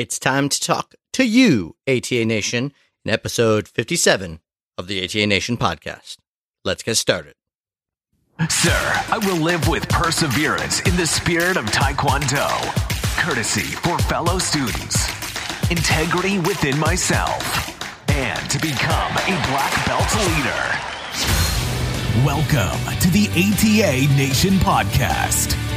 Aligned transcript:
It's 0.00 0.18
time 0.18 0.48
to 0.48 0.58
talk 0.58 0.94
to 1.12 1.24
you, 1.24 1.76
ATA 1.86 2.24
Nation, 2.24 2.72
in 3.04 3.10
episode 3.10 3.68
57 3.68 4.40
of 4.78 4.86
the 4.86 5.04
ATA 5.04 5.26
Nation 5.26 5.58
podcast. 5.58 6.16
Let's 6.64 6.82
get 6.82 6.96
started. 6.96 7.34
Sir, 8.48 8.70
I 9.10 9.18
will 9.18 9.36
live 9.36 9.68
with 9.68 9.86
perseverance 9.90 10.80
in 10.88 10.96
the 10.96 11.06
spirit 11.06 11.58
of 11.58 11.66
Taekwondo, 11.66 12.48
courtesy 13.22 13.60
for 13.60 13.98
fellow 13.98 14.38
students, 14.38 15.06
integrity 15.70 16.38
within 16.38 16.78
myself, 16.78 17.44
and 18.08 18.50
to 18.50 18.58
become 18.58 19.12
a 19.18 19.36
black 19.52 19.84
belt 19.84 20.16
leader. 20.16 20.64
Welcome 22.24 22.80
to 23.00 23.10
the 23.10 23.28
ATA 23.36 24.16
Nation 24.16 24.54
podcast. 24.60 25.69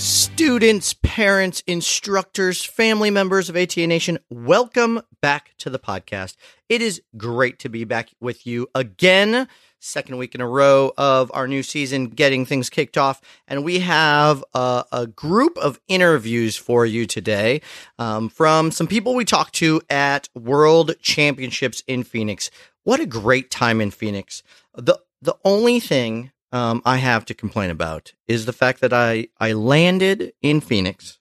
Students, 0.00 0.94
parents, 0.94 1.62
instructors, 1.66 2.64
family 2.64 3.10
members 3.10 3.50
of 3.50 3.56
ATA 3.56 3.86
Nation, 3.86 4.18
welcome 4.30 5.02
back 5.20 5.50
to 5.58 5.68
the 5.68 5.78
podcast. 5.78 6.36
It 6.70 6.80
is 6.80 7.02
great 7.18 7.58
to 7.58 7.68
be 7.68 7.84
back 7.84 8.08
with 8.18 8.46
you 8.46 8.70
again. 8.74 9.46
Second 9.78 10.16
week 10.16 10.34
in 10.34 10.40
a 10.40 10.48
row 10.48 10.94
of 10.96 11.30
our 11.34 11.46
new 11.46 11.62
season 11.62 12.06
getting 12.06 12.46
things 12.46 12.70
kicked 12.70 12.96
off. 12.96 13.20
And 13.46 13.62
we 13.62 13.80
have 13.80 14.42
a, 14.54 14.86
a 14.90 15.06
group 15.06 15.58
of 15.58 15.78
interviews 15.86 16.56
for 16.56 16.86
you 16.86 17.04
today 17.04 17.60
um, 17.98 18.30
from 18.30 18.70
some 18.70 18.86
people 18.86 19.14
we 19.14 19.26
talked 19.26 19.56
to 19.56 19.82
at 19.90 20.30
World 20.34 20.92
Championships 21.02 21.82
in 21.86 22.04
Phoenix. 22.04 22.50
What 22.84 23.00
a 23.00 23.06
great 23.06 23.50
time 23.50 23.82
in 23.82 23.90
Phoenix. 23.90 24.42
The, 24.74 24.98
the 25.20 25.36
only 25.44 25.78
thing 25.78 26.32
um, 26.52 26.82
I 26.84 26.96
have 26.96 27.24
to 27.26 27.34
complain 27.34 27.70
about 27.70 28.12
is 28.26 28.46
the 28.46 28.52
fact 28.52 28.80
that 28.80 28.92
I, 28.92 29.28
I 29.38 29.52
landed 29.52 30.32
in 30.42 30.60
Phoenix. 30.60 31.18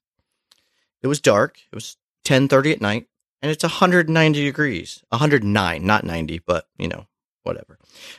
It 1.02 1.08
was 1.08 1.22
dark. 1.22 1.60
It 1.72 1.76
was 1.76 1.98
10:30 2.26 2.74
at 2.74 2.82
night, 2.82 3.08
and 3.42 3.52
it's 3.52 3.64
190 3.64 4.44
degrees. 4.44 5.04
109, 5.10 5.86
not 5.86 6.04
90, 6.04 6.40
but 6.46 6.68
you 6.78 6.88
know, 6.88 7.06
whatever. 7.44 7.78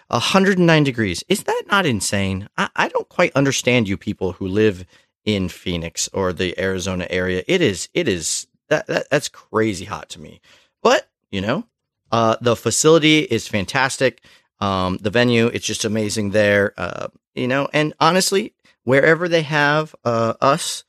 109 0.09 0.85
degrees. 0.85 1.25
Is 1.29 1.45
that 1.45 1.65
not 1.71 1.87
insane? 1.87 2.49
I, 2.57 2.69
I 2.77 2.89
don't 2.89 3.09
quite 3.09 3.33
understand 3.35 3.89
you 3.89 3.97
people 3.97 4.33
who 4.33 4.47
live 4.47 4.85
in 5.25 5.49
Phoenix 5.49 6.09
or 6.13 6.33
the 6.33 6.59
Arizona 6.59 7.07
area. 7.11 7.43
It 7.47 7.61
is 7.61 7.89
it 7.93 8.09
is 8.09 8.47
that, 8.69 8.87
that 8.87 9.11
that's 9.11 9.29
crazy 9.29 9.85
hot 9.85 10.09
to 10.11 10.21
me. 10.21 10.41
But 10.83 11.09
you 11.31 11.41
know, 11.41 11.65
uh, 12.11 12.37
the 12.41 12.57
facility 12.57 13.21
is 13.21 13.49
fantastic. 13.49 14.23
Um, 14.61 14.99
the 15.01 15.11
venue, 15.11 15.47
it's 15.47 15.67
just 15.67 15.85
amazing 15.85 16.31
there. 16.31 16.75
Uh, 16.77 17.09
you 17.35 17.49
know, 17.49 17.69
and 17.73 17.95
honestly, 18.01 18.55
wherever 18.85 19.29
they 19.29 19.43
have 19.43 19.95
uh, 20.05 20.35
us, 20.41 20.85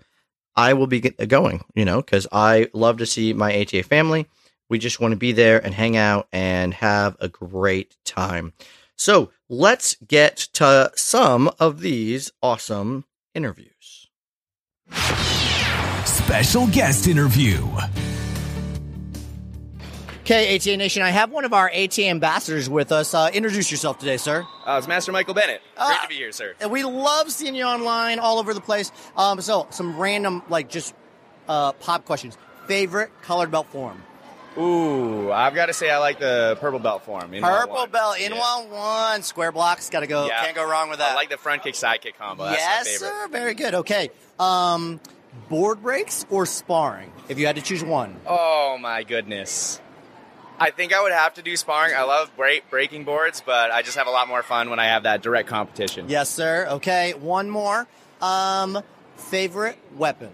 I 0.56 0.74
will 0.74 0.88
be 0.88 1.00
going. 1.00 1.64
You 1.76 1.86
know, 1.86 2.02
because 2.02 2.28
I 2.32 2.70
love 2.74 2.98
to 2.98 3.06
see 3.06 3.34
my 3.34 3.60
ATA 3.62 3.84
family. 3.84 4.28
We 4.70 4.80
just 4.80 5.00
want 5.00 5.12
to 5.12 5.18
be 5.18 5.34
there 5.34 5.64
and 5.64 5.74
hang 5.74 5.98
out 5.98 6.28
and 6.32 6.74
have 6.76 7.18
a 7.20 7.28
great 7.28 7.98
time. 8.06 8.54
So 8.96 9.32
let's 9.50 9.96
get 9.96 10.38
to 10.54 10.92
some 10.96 11.52
of 11.60 11.82
these 11.82 12.32
awesome 12.42 13.06
interviews. 13.34 14.08
Special 16.06 16.68
guest 16.68 17.08
interview. 17.08 17.68
Okay, 20.22 20.56
ATA 20.56 20.78
Nation, 20.78 21.02
I 21.02 21.10
have 21.10 21.32
one 21.32 21.46
of 21.46 21.54
our 21.54 21.68
ATA 21.70 22.08
ambassadors 22.08 22.70
with 22.70 22.92
us. 22.92 23.14
Uh, 23.14 23.30
introduce 23.34 23.72
yourself 23.72 23.98
today, 23.98 24.18
sir. 24.18 24.46
Uh, 24.66 24.76
it's 24.78 24.88
Master 24.88 25.12
Michael 25.12 25.34
Bennett. 25.34 25.62
Great 25.76 25.84
Uh, 25.98 26.02
to 26.04 26.08
be 26.08 26.16
here, 26.16 26.32
sir. 26.32 26.54
And 26.62 26.70
we 26.70 26.84
love 26.84 27.32
seeing 27.32 27.56
you 27.56 27.64
online 27.64 28.20
all 28.20 28.38
over 28.38 28.54
the 28.54 28.62
place. 28.62 28.92
Um, 29.18 29.42
so, 29.42 29.66
some 29.72 29.98
random, 29.98 30.44
like, 30.48 30.70
just 30.70 30.94
uh, 31.50 31.72
pop 31.74 32.06
questions. 32.06 32.38
Favorite 32.68 33.10
colored 33.24 33.50
belt 33.50 33.68
form? 33.72 34.04
Ooh, 34.60 35.32
I've 35.32 35.56
got 35.56 35.66
to 35.68 35.74
say 35.74 35.90
I 35.90 35.98
like 35.98 36.20
the 36.20 36.56
purple 36.62 36.78
belt 36.80 37.04
form. 37.04 37.34
in 37.34 37.42
Purple 37.42 37.74
one. 37.76 37.90
belt, 37.90 38.20
in 38.20 38.32
Yeah. 38.34 38.40
one 38.40 38.70
one. 38.70 39.24
Square 39.24 39.54
blocks, 39.54 39.90
got 39.90 40.02
to 40.02 40.08
go. 40.08 40.28
Yeah. 40.28 40.44
Can't 40.44 40.56
go 40.56 40.70
wrong 40.70 40.90
with 40.90 41.00
that. 41.00 41.14
I 41.14 41.16
like 41.16 41.30
the 41.32 41.38
front 41.38 41.64
kick 41.64 41.74
side 41.74 42.02
kick 42.02 42.18
combo. 42.20 42.44
That's 42.46 42.58
yes, 42.60 42.86
my 42.86 42.92
favorite. 42.92 43.22
sir. 43.24 43.28
Very 43.30 43.54
good. 43.56 43.74
Okay. 43.76 44.12
Um, 44.40 45.00
board 45.50 45.82
breaks 45.82 46.26
or 46.30 46.46
sparring? 46.46 47.12
If 47.28 47.40
you 47.40 47.48
had 47.48 47.56
to 47.56 47.62
choose 47.62 47.84
one. 47.84 48.18
Oh 48.28 48.78
my 48.80 49.02
goodness. 49.04 49.82
I 50.62 50.70
think 50.70 50.94
I 50.94 51.02
would 51.02 51.12
have 51.12 51.34
to 51.36 51.42
do 51.42 51.58
sparring. 51.58 51.96
I 51.96 52.04
love 52.04 52.32
break, 52.38 52.70
breaking 52.70 53.04
boards, 53.04 53.42
but 53.44 53.72
I 53.72 53.82
just 53.82 53.98
have 53.98 54.06
a 54.08 54.12
lot 54.12 54.28
more 54.28 54.44
fun 54.44 54.70
when 54.70 54.80
I 54.80 54.86
have 54.86 55.04
that 55.04 55.22
direct 55.24 55.48
competition. 55.50 56.06
Yes, 56.08 56.30
sir. 56.30 56.68
Okay. 56.70 57.14
One 57.16 57.50
more. 57.50 57.88
Um, 58.22 58.78
favorite 59.18 59.78
weapon? 59.98 60.30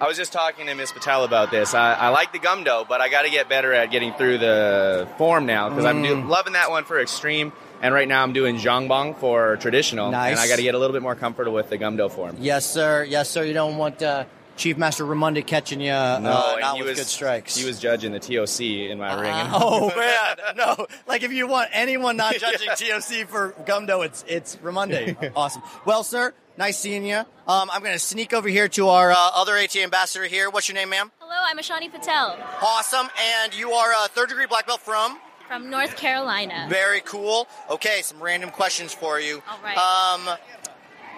I 0.00 0.06
was 0.06 0.16
just 0.16 0.32
talking 0.32 0.66
to 0.66 0.74
Miss 0.74 0.90
Patel 0.92 1.22
about 1.24 1.50
this. 1.52 1.74
I, 1.74 1.92
I 1.94 2.08
like 2.08 2.32
the 2.32 2.38
gumdo, 2.40 2.86
but 2.88 3.00
I 3.00 3.08
got 3.08 3.22
to 3.22 3.30
get 3.30 3.48
better 3.48 3.72
at 3.72 3.90
getting 3.92 4.12
through 4.14 4.38
the 4.38 5.08
form 5.18 5.46
now 5.46 5.68
because 5.68 5.84
I'm 5.84 6.02
do, 6.02 6.14
Mm. 6.16 6.28
loving 6.28 6.52
that 6.54 6.70
one 6.70 6.84
for 6.84 7.00
extreme, 7.00 7.52
and 7.82 7.92
right 7.92 8.06
now 8.06 8.22
I'm 8.22 8.32
doing 8.32 8.56
zhangbang 8.58 9.16
for 9.18 9.56
traditional, 9.56 10.10
Nice. 10.12 10.30
and 10.32 10.40
I 10.40 10.46
got 10.48 10.56
to 10.56 10.62
get 10.62 10.74
a 10.76 10.78
little 10.78 10.92
bit 10.94 11.02
more 11.02 11.16
comfortable 11.16 11.54
with 11.54 11.68
the 11.68 11.78
gumdo 11.78 12.10
form. 12.10 12.36
Yes, 12.38 12.64
sir. 12.64 13.02
Yes, 13.08 13.28
sir. 13.28 13.42
You 13.44 13.54
don't 13.54 13.76
want 13.76 14.00
uh, 14.00 14.24
Chief 14.58 14.76
Master 14.76 15.04
Ramundi 15.04 15.46
catching 15.46 15.80
you 15.80 15.92
uh, 15.92 16.18
No, 16.18 16.30
uh, 16.30 16.56
not 16.60 16.74
he 16.76 16.82
with 16.82 16.90
was 16.90 16.98
good 16.98 17.06
strikes. 17.06 17.56
He 17.56 17.64
was 17.64 17.78
judging 17.80 18.12
the 18.12 18.18
TOC 18.18 18.60
in 18.90 18.98
my 18.98 19.14
ring. 19.18 19.30
and- 19.32 19.48
oh 19.54 19.88
man, 19.96 20.56
no! 20.56 20.86
Like 21.06 21.22
if 21.22 21.32
you 21.32 21.46
want 21.46 21.70
anyone 21.72 22.16
not 22.16 22.34
judging 22.36 22.68
TOC 22.68 23.26
for 23.28 23.52
Gumdo, 23.64 24.04
it's 24.04 24.24
it's 24.28 24.56
Ramundi. 24.56 25.32
awesome. 25.36 25.62
Well, 25.86 26.02
sir, 26.04 26.34
nice 26.58 26.76
seeing 26.78 27.06
you. 27.06 27.18
Um, 27.46 27.70
I'm 27.72 27.80
going 27.82 27.94
to 27.94 27.98
sneak 27.98 28.34
over 28.34 28.48
here 28.48 28.68
to 28.68 28.88
our 28.88 29.10
uh, 29.12 29.16
other 29.16 29.56
AT 29.56 29.74
ambassador 29.76 30.24
here. 30.26 30.50
What's 30.50 30.68
your 30.68 30.74
name, 30.74 30.90
ma'am? 30.90 31.10
Hello, 31.20 31.34
I'm 31.46 31.56
Ashani 31.58 31.90
Patel 31.90 32.36
Awesome. 32.60 33.08
And 33.42 33.56
you 33.56 33.70
are 33.72 33.92
a 34.04 34.08
third 34.08 34.28
degree 34.28 34.46
black 34.46 34.66
belt 34.66 34.80
from. 34.82 35.18
from 35.46 35.70
North 35.70 35.96
Carolina. 35.96 36.66
Very 36.68 37.00
cool. 37.00 37.46
Okay, 37.70 38.00
some 38.02 38.20
random 38.22 38.50
questions 38.50 38.92
for 38.92 39.18
you. 39.20 39.42
All 39.48 39.58
right. 39.62 39.78
Um, 39.78 40.36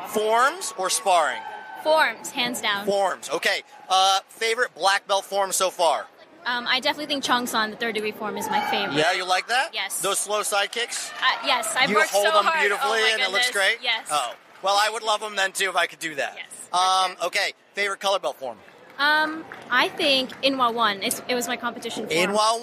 forms 0.08 0.72
or 0.78 0.90
sparring? 0.90 1.40
Forms, 1.82 2.30
hands 2.30 2.60
down. 2.60 2.86
Forms. 2.86 3.30
Okay. 3.30 3.62
Uh, 3.88 4.20
favorite 4.28 4.74
black 4.74 5.06
belt 5.06 5.24
form 5.24 5.52
so 5.52 5.70
far? 5.70 6.06
Um, 6.46 6.66
I 6.66 6.80
definitely 6.80 7.06
think 7.06 7.22
Chung 7.22 7.46
San, 7.46 7.70
the 7.70 7.76
third 7.76 7.94
degree 7.94 8.12
form, 8.12 8.36
is 8.36 8.48
my 8.48 8.60
favorite. 8.70 8.96
Yeah, 8.96 9.12
you 9.12 9.26
like 9.26 9.48
that? 9.48 9.70
Yes. 9.74 10.00
Those 10.00 10.18
slow 10.18 10.42
side 10.42 10.72
kicks? 10.72 11.10
Uh, 11.10 11.46
yes, 11.46 11.74
I've 11.76 11.90
you 11.90 11.96
worked 11.96 12.10
hold 12.10 12.26
them 12.26 12.50
beautifully 12.58 13.00
oh, 13.02 13.10
and 13.12 13.22
it 13.22 13.30
looks 13.30 13.50
great? 13.50 13.78
Yes. 13.82 14.08
Oh. 14.10 14.34
Well, 14.62 14.76
I 14.78 14.90
would 14.90 15.02
love 15.02 15.20
them 15.20 15.36
then 15.36 15.52
too 15.52 15.68
if 15.68 15.76
I 15.76 15.86
could 15.86 15.98
do 15.98 16.14
that. 16.16 16.36
Yes, 16.36 16.68
Um, 16.72 17.16
sure. 17.16 17.26
okay. 17.26 17.52
Favorite 17.74 18.00
color 18.00 18.18
belt 18.18 18.38
form? 18.38 18.58
Um, 18.98 19.44
I 19.70 19.88
think 19.88 20.30
Inwa 20.42 20.72
one. 20.74 21.02
It's, 21.02 21.22
it 21.28 21.34
was 21.34 21.48
my 21.48 21.56
competition 21.56 22.06
form. 22.06 22.18
Inwa 22.18 22.62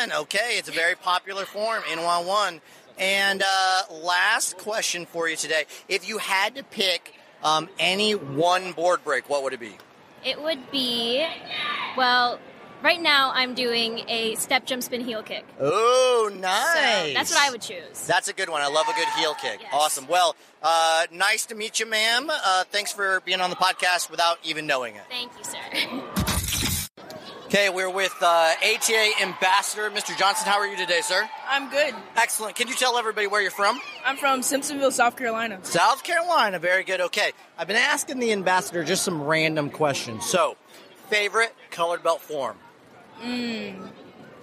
1. 0.00 0.12
Okay. 0.12 0.54
It's 0.58 0.68
a 0.68 0.72
very 0.72 0.94
popular 0.94 1.44
form, 1.44 1.82
Inwa 1.84 2.24
1. 2.24 2.60
And 2.98 3.42
uh, 3.42 3.82
last 3.90 4.58
question 4.58 5.06
for 5.06 5.28
you 5.28 5.34
today. 5.36 5.64
If 5.88 6.08
you 6.08 6.18
had 6.18 6.54
to 6.54 6.62
pick 6.62 7.14
um, 7.44 7.68
any 7.78 8.12
one 8.14 8.72
board 8.72 9.02
break, 9.04 9.28
what 9.28 9.42
would 9.42 9.52
it 9.52 9.60
be? 9.60 9.76
It 10.24 10.40
would 10.40 10.70
be, 10.70 11.26
well, 11.96 12.38
right 12.82 13.00
now 13.00 13.32
I'm 13.34 13.54
doing 13.54 14.04
a 14.08 14.34
step 14.36 14.66
jump 14.66 14.82
spin 14.82 15.00
heel 15.00 15.22
kick. 15.22 15.44
Oh, 15.58 16.28
So 16.32 16.38
nice. 16.38 17.14
that's 17.14 17.30
what 17.32 17.40
I 17.46 17.50
would 17.50 17.60
choose. 17.62 18.06
That's 18.06 18.28
a 18.28 18.32
good 18.32 18.48
one. 18.48 18.62
I 18.62 18.68
love 18.68 18.86
a 18.88 18.92
good 18.94 19.08
heel 19.18 19.34
kick. 19.34 19.58
Yes. 19.62 19.70
Awesome. 19.72 20.06
Well, 20.06 20.36
uh, 20.62 21.06
nice 21.10 21.46
to 21.46 21.54
meet 21.56 21.80
you, 21.80 21.86
ma'am. 21.86 22.30
Uh, 22.30 22.64
thanks 22.70 22.92
for 22.92 23.20
being 23.24 23.40
on 23.40 23.50
the 23.50 23.56
podcast 23.56 24.10
without 24.10 24.38
even 24.44 24.66
knowing 24.66 24.94
it. 24.94 25.02
Thank 25.10 25.32
you, 25.36 25.44
sir. 25.44 25.58
Okay, 27.54 27.68
we're 27.68 27.90
with 27.90 28.16
uh, 28.22 28.54
ATA 28.64 29.10
Ambassador, 29.20 29.90
Mr. 29.90 30.16
Johnson. 30.16 30.48
How 30.48 30.56
are 30.58 30.66
you 30.66 30.74
today, 30.74 31.02
sir? 31.02 31.28
I'm 31.46 31.68
good. 31.68 31.94
Excellent. 32.16 32.56
Can 32.56 32.66
you 32.66 32.74
tell 32.74 32.96
everybody 32.96 33.26
where 33.26 33.42
you're 33.42 33.50
from? 33.50 33.78
I'm 34.06 34.16
from 34.16 34.40
Simpsonville, 34.40 34.90
South 34.90 35.18
Carolina. 35.18 35.58
South 35.60 36.02
Carolina. 36.02 36.58
Very 36.58 36.82
good. 36.82 37.02
Okay. 37.02 37.32
I've 37.58 37.66
been 37.66 37.76
asking 37.76 38.20
the 38.20 38.32
ambassador 38.32 38.82
just 38.84 39.02
some 39.02 39.22
random 39.22 39.68
questions. 39.68 40.24
So, 40.24 40.56
favorite 41.10 41.54
colored 41.70 42.02
belt 42.02 42.22
form? 42.22 42.56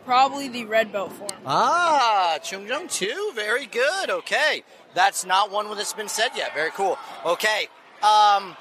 Probably 0.06 0.48
the 0.48 0.66
red 0.66 0.92
belt 0.92 1.12
form. 1.12 1.32
Ah, 1.48 2.38
Choong 2.44 2.68
Jung 2.68 2.88
2. 2.88 3.32
Very 3.34 3.66
good. 3.66 4.12
Okay. 4.12 4.62
That's 4.94 5.26
not 5.26 5.52
one 5.52 5.68
that's 5.76 5.94
been 5.94 6.10
said 6.10 6.30
yet. 6.36 6.54
Very 6.54 6.70
cool. 6.70 7.00
Okay. 7.26 7.70
Um, 8.04 8.56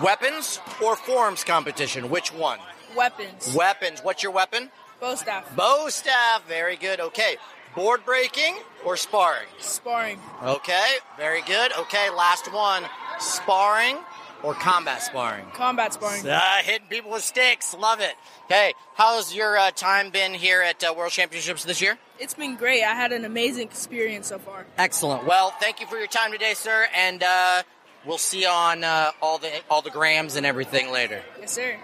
Weapons 0.00 0.60
or 0.80 0.94
forms 0.94 1.42
competition? 1.42 2.10
Which 2.10 2.32
one? 2.32 2.60
Weapons. 2.96 3.54
Weapons. 3.54 4.00
What's 4.02 4.22
your 4.22 4.32
weapon? 4.32 4.70
Bow 5.00 5.14
staff. 5.14 5.56
Bow 5.56 5.88
staff. 5.88 6.46
Very 6.48 6.76
good. 6.76 7.00
Okay. 7.00 7.36
Board 7.74 8.04
breaking 8.04 8.56
or 8.84 8.96
sparring? 8.96 9.48
Sparring. 9.58 10.18
Okay. 10.42 10.96
Very 11.16 11.42
good. 11.42 11.72
Okay. 11.80 12.08
Last 12.10 12.52
one. 12.52 12.84
Sparring 13.18 13.96
or 14.42 14.54
combat 14.54 15.02
sparring? 15.02 15.46
Combat 15.54 15.92
sparring. 15.94 16.22
Ah, 16.28 16.60
hitting 16.62 16.86
people 16.88 17.10
with 17.10 17.24
sticks. 17.24 17.74
Love 17.74 18.00
it. 18.00 18.14
Okay. 18.44 18.74
How's 18.94 19.34
your 19.34 19.56
uh, 19.56 19.70
time 19.72 20.10
been 20.10 20.34
here 20.34 20.62
at 20.62 20.84
uh, 20.84 20.94
World 20.96 21.12
Championships 21.12 21.64
this 21.64 21.80
year? 21.80 21.98
It's 22.18 22.34
been 22.34 22.56
great. 22.56 22.82
I 22.84 22.94
had 22.94 23.12
an 23.12 23.24
amazing 23.24 23.62
experience 23.62 24.28
so 24.28 24.38
far. 24.38 24.66
Excellent. 24.78 25.26
Well, 25.26 25.50
thank 25.60 25.80
you 25.80 25.86
for 25.86 25.98
your 25.98 26.06
time 26.06 26.30
today, 26.30 26.54
sir, 26.54 26.86
and 26.94 27.22
uh, 27.22 27.62
we'll 28.06 28.18
see 28.18 28.42
you 28.42 28.48
on 28.48 28.84
uh, 28.84 29.10
all 29.20 29.38
the 29.38 29.50
all 29.68 29.82
the 29.82 29.90
grams 29.90 30.36
and 30.36 30.46
everything 30.46 30.92
later. 30.92 31.22
Yes, 31.40 31.52
sir. 31.52 31.76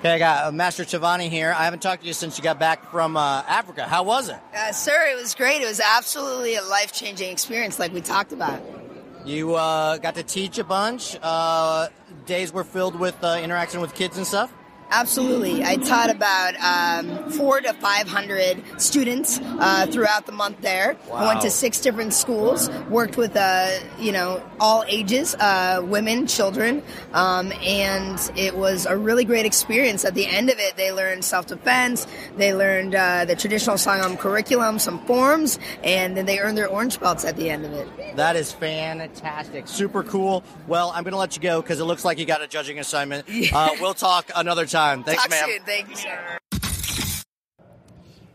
Okay, 0.00 0.14
I 0.14 0.18
got 0.18 0.46
uh, 0.46 0.52
Master 0.52 0.82
Tavani 0.84 1.28
here. 1.28 1.54
I 1.54 1.64
haven't 1.64 1.82
talked 1.82 2.00
to 2.00 2.08
you 2.08 2.14
since 2.14 2.38
you 2.38 2.42
got 2.42 2.58
back 2.58 2.90
from 2.90 3.18
uh, 3.18 3.42
Africa. 3.46 3.84
How 3.84 4.02
was 4.02 4.30
it? 4.30 4.38
Uh, 4.56 4.72
sir, 4.72 4.98
it 5.10 5.20
was 5.20 5.34
great. 5.34 5.60
It 5.60 5.66
was 5.66 5.78
absolutely 5.78 6.54
a 6.54 6.62
life 6.62 6.90
changing 6.90 7.30
experience, 7.30 7.78
like 7.78 7.92
we 7.92 8.00
talked 8.00 8.32
about. 8.32 8.62
You 9.26 9.56
uh, 9.56 9.98
got 9.98 10.14
to 10.14 10.22
teach 10.22 10.56
a 10.56 10.64
bunch. 10.64 11.18
Uh, 11.20 11.88
days 12.24 12.50
were 12.50 12.64
filled 12.64 12.98
with 12.98 13.22
uh, 13.22 13.40
interaction 13.42 13.82
with 13.82 13.94
kids 13.94 14.16
and 14.16 14.26
stuff. 14.26 14.50
Absolutely. 14.90 15.62
I 15.62 15.76
taught 15.76 16.10
about 16.10 16.56
um, 16.56 17.30
four 17.30 17.60
to 17.60 17.72
500 17.74 18.80
students 18.80 19.38
uh, 19.40 19.86
throughout 19.86 20.26
the 20.26 20.32
month 20.32 20.60
there. 20.62 20.96
I 21.12 21.26
went 21.26 21.40
to 21.42 21.50
six 21.50 21.80
different 21.80 22.12
schools, 22.12 22.68
worked 22.88 23.16
with, 23.16 23.36
uh, 23.36 23.70
you 23.98 24.10
know, 24.10 24.42
all 24.58 24.84
ages, 24.88 25.36
uh, 25.36 25.80
women, 25.84 26.26
children, 26.26 26.82
um, 27.12 27.52
and 27.62 28.18
it 28.36 28.56
was 28.56 28.84
a 28.86 28.96
really 28.96 29.24
great 29.24 29.46
experience. 29.46 30.04
At 30.04 30.14
the 30.14 30.26
end 30.26 30.50
of 30.50 30.58
it, 30.58 30.76
they 30.76 30.90
learned 30.92 31.24
self-defense, 31.24 32.06
they 32.36 32.52
learned 32.52 32.94
uh, 32.96 33.24
the 33.26 33.36
traditional 33.36 33.76
Songahm 33.76 34.18
curriculum, 34.18 34.78
some 34.78 34.98
forms, 35.06 35.58
and 35.84 36.16
then 36.16 36.26
they 36.26 36.40
earned 36.40 36.58
their 36.58 36.68
orange 36.68 36.98
belts 36.98 37.24
at 37.24 37.36
the 37.36 37.48
end 37.48 37.64
of 37.64 37.72
it. 37.72 38.16
That 38.16 38.34
is 38.34 38.52
fantastic. 38.52 39.68
Super 39.68 40.02
cool. 40.02 40.42
Well, 40.66 40.90
I'm 40.94 41.04
going 41.04 41.12
to 41.12 41.18
let 41.18 41.36
you 41.36 41.42
go 41.42 41.62
because 41.62 41.78
it 41.78 41.84
looks 41.84 42.04
like 42.04 42.18
you 42.18 42.26
got 42.26 42.42
a 42.42 42.48
judging 42.48 42.78
assignment. 42.78 43.28
Uh, 43.52 43.70
we'll 43.80 43.94
talk 43.94 44.30
another 44.36 44.64
time. 44.64 44.79
Thanks, 44.80 45.22
Talk 45.22 45.30
ma'am. 45.30 45.48
soon. 45.48 45.62
Thank 45.64 45.90
you, 45.90 45.96
sir. 45.96 46.38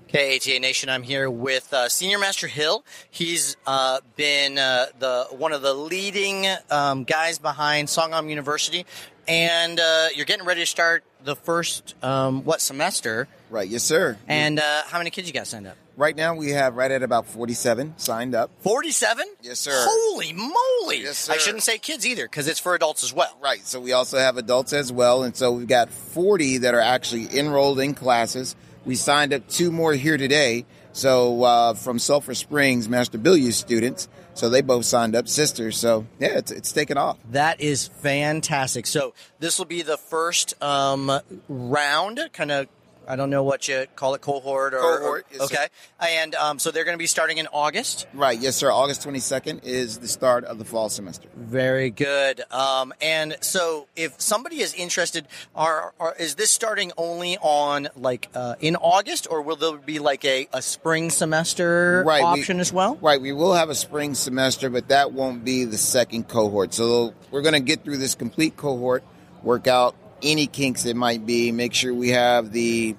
Okay, 0.07 0.35
ATA 0.37 0.59
Nation, 0.59 0.89
I'm 0.89 1.01
here 1.03 1.29
with 1.29 1.73
uh, 1.73 1.89
Senior 1.89 2.19
Master 2.19 2.47
Hill. 2.47 2.85
He's 3.09 3.57
uh, 3.65 3.99
been 4.15 4.57
uh, 4.57 4.85
the 4.99 5.25
one 5.31 5.51
of 5.51 5.61
the 5.63 5.73
leading 5.73 6.45
um, 6.69 7.03
guys 7.03 7.39
behind 7.39 7.87
Songahm 7.87 8.29
University, 8.29 8.85
and 9.27 9.79
uh, 9.79 10.07
you're 10.15 10.25
getting 10.25 10.45
ready 10.45 10.61
to 10.61 10.65
start 10.65 11.03
the 11.23 11.35
first 11.35 11.95
um, 12.03 12.43
what 12.43 12.61
semester? 12.61 13.27
Right, 13.49 13.67
yes, 13.67 13.83
sir. 13.83 14.17
And 14.27 14.59
uh, 14.59 14.83
how 14.87 14.97
many 14.97 15.09
kids 15.09 15.27
you 15.27 15.33
got 15.33 15.47
signed 15.47 15.67
up? 15.67 15.77
right 15.97 16.15
now 16.15 16.35
we 16.35 16.51
have 16.51 16.75
right 16.75 16.91
at 16.91 17.03
about 17.03 17.25
47 17.25 17.93
signed 17.97 18.35
up. 18.35 18.51
Forty-seven. 18.59 19.25
Yes, 19.41 19.59
sir. 19.59 19.71
Holy 19.73 20.33
moly! 20.33 21.03
Yes, 21.03 21.17
sir. 21.17 21.33
I 21.33 21.37
shouldn't 21.37 21.63
say 21.63 21.77
kids 21.77 22.05
either 22.05 22.25
because 22.25 22.47
it's 22.47 22.59
for 22.59 22.75
adults 22.75 23.03
as 23.03 23.13
well. 23.13 23.37
Right, 23.41 23.65
so 23.65 23.79
we 23.79 23.93
also 23.93 24.17
have 24.17 24.37
adults 24.37 24.73
as 24.73 24.91
well, 24.91 25.23
and 25.23 25.35
so 25.35 25.51
we've 25.51 25.67
got 25.67 25.89
40 25.89 26.59
that 26.59 26.73
are 26.73 26.81
actually 26.81 27.37
enrolled 27.37 27.79
in 27.79 27.93
classes. 27.93 28.55
We 28.85 28.95
signed 28.95 29.33
up 29.33 29.47
two 29.47 29.71
more 29.71 29.93
here 29.93 30.17
today. 30.17 30.65
So 30.93 31.43
uh, 31.43 31.73
from 31.73 31.99
Sulphur 31.99 32.33
Springs, 32.33 32.87
Master 32.87 33.17
Billiard 33.17 33.53
students. 33.53 34.07
So 34.35 34.49
they 34.49 34.61
both 34.61 34.85
signed 34.85 35.15
up, 35.15 35.27
sisters. 35.27 35.77
So 35.77 36.05
yeah, 36.19 36.37
it's, 36.37 36.51
it's 36.51 36.71
taken 36.71 36.97
off. 36.97 37.17
That 37.31 37.61
is 37.61 37.87
fantastic. 37.87 38.85
So 38.85 39.13
this 39.39 39.57
will 39.57 39.65
be 39.65 39.81
the 39.81 39.97
first 39.97 40.61
um, 40.61 41.11
round, 41.49 42.19
kind 42.33 42.51
of. 42.51 42.67
I 43.07 43.15
don't 43.15 43.29
know 43.29 43.43
what 43.43 43.67
you 43.67 43.85
call 43.95 44.15
it, 44.15 44.21
cohort 44.21 44.73
or 44.73 44.79
Cohort, 44.97 45.27
yes, 45.31 45.41
okay. 45.41 45.67
And 45.99 46.35
um, 46.35 46.59
so 46.59 46.71
they're 46.71 46.83
going 46.83 46.95
to 46.97 47.01
be 47.01 47.07
starting 47.07 47.37
in 47.37 47.47
August. 47.47 48.07
Right, 48.13 48.39
yes, 48.39 48.55
sir. 48.55 48.71
August 48.71 49.05
22nd 49.05 49.63
is 49.63 49.99
the 49.99 50.07
start 50.07 50.43
of 50.43 50.57
the 50.57 50.65
fall 50.65 50.89
semester. 50.89 51.29
Very 51.35 51.89
good. 51.89 52.41
Um, 52.51 52.93
and 53.01 53.37
so, 53.41 53.87
if 53.95 54.19
somebody 54.19 54.61
is 54.61 54.73
interested, 54.73 55.27
are, 55.55 55.93
are 55.99 56.15
is 56.19 56.35
this 56.35 56.51
starting 56.51 56.91
only 56.97 57.37
on 57.37 57.87
like 57.95 58.29
uh, 58.33 58.55
in 58.59 58.75
August, 58.75 59.27
or 59.29 59.41
will 59.41 59.55
there 59.55 59.77
be 59.77 59.99
like 59.99 60.25
a, 60.25 60.47
a 60.53 60.61
spring 60.61 61.09
semester 61.09 62.03
Right, 62.05 62.21
we- 62.21 62.41
option 62.41 62.59
as 62.59 62.71
well? 62.73 62.95
Right, 63.01 63.21
we 63.21 63.31
will 63.31 63.53
have 63.53 63.69
a 63.69 63.75
spring 63.75 64.15
semester, 64.15 64.69
but 64.69 64.87
that 64.89 65.11
won't 65.11 65.43
be 65.45 65.65
the 65.65 65.77
second 65.77 66.27
cohort. 66.27 66.73
So 66.73 67.13
we're 67.31 67.41
going 67.41 67.53
to 67.53 67.59
get 67.59 67.83
through 67.83 67.97
this 67.97 68.15
complete 68.15 68.57
cohort, 68.57 69.03
work 69.43 69.67
out 69.67 69.95
any 70.25 70.47
kinks 70.47 70.85
it 70.85 70.95
might 70.95 71.25
be, 71.25 71.51
make 71.51 71.73
sure 71.73 71.93
we 71.93 72.09
have 72.09 72.51
the 72.51 72.95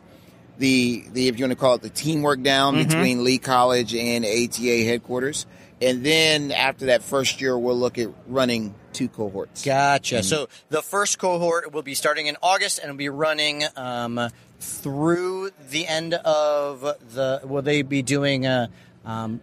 the 0.58 1.04
the 1.12 1.28
if 1.28 1.38
you 1.38 1.44
want 1.44 1.52
to 1.52 1.56
call 1.56 1.74
it 1.74 1.82
the 1.82 1.90
teamwork 1.90 2.42
down 2.42 2.76
between 2.76 3.24
Lee 3.24 3.38
College 3.38 3.94
and 3.94 4.24
ATA 4.24 4.84
headquarters. 4.84 5.46
And 5.82 6.04
then 6.04 6.52
after 6.52 6.86
that 6.86 7.02
first 7.02 7.42
year, 7.42 7.58
we'll 7.58 7.76
look 7.76 7.98
at 7.98 8.08
running 8.26 8.74
two 8.94 9.08
cohorts. 9.08 9.62
Gotcha. 9.62 10.22
So 10.22 10.48
the 10.70 10.80
first 10.80 11.18
cohort 11.18 11.72
will 11.72 11.82
be 11.82 11.92
starting 11.92 12.28
in 12.28 12.36
August 12.42 12.78
and 12.78 12.90
will 12.90 12.96
be 12.96 13.10
running 13.10 13.62
um, 13.76 14.30
through 14.58 15.50
the 15.68 15.86
end 15.86 16.14
of 16.14 16.80
the. 17.12 17.42
Will 17.44 17.62
they 17.62 17.82
be 17.82 18.00
doing? 18.02 18.46
Uh, 18.46 18.68
um, 19.04 19.40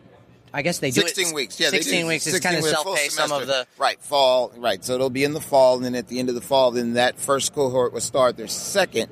I 0.54 0.62
guess 0.62 0.78
they 0.80 0.92
do 0.92 1.02
it- 1.02 1.16
16 1.16 1.34
weeks. 1.34 1.60
Yeah, 1.60 1.72
they 1.72 1.78
do 1.78 1.84
sixteen 1.84 2.06
weeks. 2.08 2.28
It's 2.28 2.36
16 2.36 2.52
kind 2.54 2.64
of 2.64 2.70
self-paced. 2.70 3.16
Some 3.16 3.32
of 3.32 3.48
the 3.48 3.66
right 3.78 4.00
fall. 4.02 4.52
Right, 4.56 4.84
so 4.86 4.94
it'll 4.94 5.10
be 5.10 5.24
in 5.24 5.34
the 5.34 5.42
fall, 5.42 5.76
and 5.78 5.84
then 5.86 5.96
at 5.96 6.08
the 6.08 6.20
end 6.20 6.30
of 6.30 6.36
the 6.36 6.42
fall, 6.42 6.72
then 6.72 6.94
that 6.94 7.18
first 7.20 7.54
cohort 7.54 7.92
will 7.94 8.02
start 8.02 8.38
their 8.38 8.48
second 8.48 9.10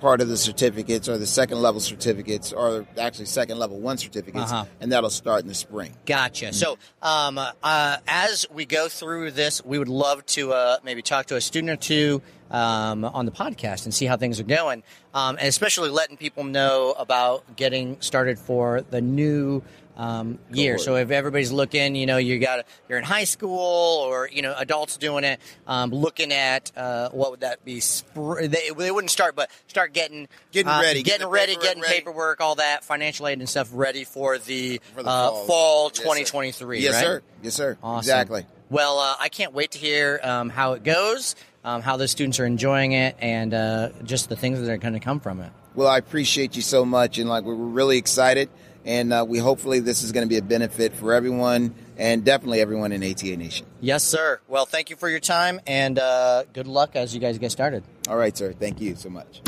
part 0.00 0.20
of 0.20 0.28
the 0.28 0.36
certificates, 0.36 1.08
or 1.08 1.16
the 1.16 1.26
second 1.26 1.62
level 1.62 1.80
certificates, 1.80 2.52
or 2.52 2.86
actually 2.98 3.24
second 3.24 3.58
level 3.58 3.80
one 3.80 3.96
certificates, 3.96 4.52
Uh-huh. 4.52 4.66
and 4.80 4.92
that'll 4.92 5.08
start 5.08 5.40
in 5.40 5.48
the 5.48 5.54
spring. 5.54 5.94
Gotcha. 6.04 6.52
So, 6.52 6.76
um, 7.00 7.38
uh, 7.38 7.96
as 8.06 8.44
we 8.52 8.66
go 8.66 8.88
through 8.90 9.30
this, 9.30 9.64
we 9.64 9.78
would 9.78 9.88
love 9.88 10.26
to 10.26 10.52
uh, 10.52 10.76
maybe 10.84 11.00
talk 11.00 11.26
to 11.26 11.36
a 11.36 11.40
student 11.40 11.70
or 11.70 11.76
two 11.76 12.20
um, 12.50 13.04
on 13.06 13.24
the 13.24 13.32
podcast 13.32 13.84
and 13.86 13.94
see 13.94 14.04
how 14.04 14.18
things 14.18 14.38
are 14.38 14.42
going, 14.44 14.82
um, 15.14 15.38
and 15.38 15.48
especially 15.48 15.88
letting 15.88 16.18
people 16.18 16.44
know 16.44 16.94
about 16.98 17.56
getting 17.56 17.96
started 18.02 18.38
for 18.38 18.82
the 18.90 19.00
new 19.00 19.62
um, 19.96 20.38
year. 20.50 20.78
So, 20.78 20.96
if 20.96 21.10
everybody's 21.10 21.52
looking, 21.52 21.94
you 21.94 22.06
know, 22.06 22.16
you 22.16 22.38
got 22.38 22.66
you're 22.88 22.98
in 22.98 23.04
high 23.04 23.24
school 23.24 23.58
or 23.58 24.28
you 24.32 24.42
know 24.42 24.54
adults 24.56 24.96
doing 24.96 25.24
it, 25.24 25.40
um, 25.66 25.90
looking 25.90 26.32
at 26.32 26.72
uh, 26.76 27.10
what 27.10 27.30
would 27.30 27.40
that 27.40 27.64
be? 27.64 27.76
Spr- 27.80 28.48
they, 28.50 28.70
they 28.76 28.90
wouldn't 28.90 29.10
start, 29.10 29.36
but 29.36 29.50
start 29.66 29.92
getting 29.92 30.28
Getting 30.52 30.70
uh, 30.70 30.80
ready, 30.82 31.02
getting 31.02 31.20
getting 31.20 31.32
ready, 31.32 31.56
getting 31.56 31.82
ready. 31.82 31.94
paperwork, 31.94 32.40
all 32.40 32.56
that 32.56 32.84
financial 32.84 33.26
aid 33.26 33.38
and 33.38 33.48
stuff 33.48 33.68
ready 33.72 34.04
for 34.04 34.38
the, 34.38 34.80
For 34.94 35.02
the 35.02 35.08
uh, 35.08 35.30
fall. 35.30 35.46
fall 35.46 35.84
Yes, 35.88 35.96
sir. 35.96 36.02
2023. 36.02 36.80
Yes, 36.80 36.94
right? 36.94 37.00
sir. 37.02 37.22
Yes, 37.42 37.54
sir. 37.54 37.78
Awesome. 37.82 37.98
Exactly. 38.00 38.46
Well, 38.70 38.98
uh, 38.98 39.14
I 39.20 39.28
can't 39.28 39.52
wait 39.52 39.72
to 39.72 39.78
hear 39.78 40.18
um, 40.22 40.48
how 40.48 40.72
it 40.72 40.82
goes, 40.84 41.36
um, 41.64 41.82
how 41.82 41.96
the 41.96 42.08
students 42.08 42.40
are 42.40 42.46
enjoying 42.46 42.92
it, 42.92 43.16
and 43.20 43.52
uh, 43.54 43.90
just 44.04 44.28
the 44.28 44.36
things 44.36 44.60
that 44.60 44.68
are 44.70 44.76
going 44.78 44.94
to 44.94 45.00
come 45.00 45.20
from 45.20 45.40
it. 45.40 45.52
Well, 45.74 45.88
I 45.88 45.98
appreciate 45.98 46.56
you 46.56 46.62
so 46.62 46.84
much, 46.84 47.18
and 47.18 47.28
like 47.28 47.44
we're 47.44 47.54
really 47.54 47.98
excited, 47.98 48.48
and 48.84 49.12
uh, 49.12 49.24
we 49.26 49.38
hopefully 49.38 49.80
this 49.80 50.02
is 50.02 50.12
going 50.12 50.24
to 50.26 50.28
be 50.28 50.36
a 50.38 50.42
benefit 50.42 50.94
for 50.94 51.12
everyone, 51.14 51.74
and 51.96 52.24
definitely 52.24 52.60
everyone 52.60 52.92
in 52.92 53.02
ATA 53.02 53.36
Nation. 53.36 53.66
Yes, 53.80 54.04
sir. 54.04 54.40
Well, 54.48 54.66
thank 54.66 54.90
you 54.90 54.96
for 54.96 55.08
your 55.08 55.20
time, 55.20 55.60
and 55.66 55.98
uh, 55.98 56.44
good 56.52 56.66
luck 56.66 56.96
as 56.96 57.14
you 57.14 57.20
guys 57.20 57.38
get 57.38 57.52
started. 57.52 57.84
All 58.08 58.16
right, 58.16 58.36
sir. 58.36 58.52
Thank 58.52 58.80
you 58.80 58.94
so 58.96 59.08
much. 59.10 59.40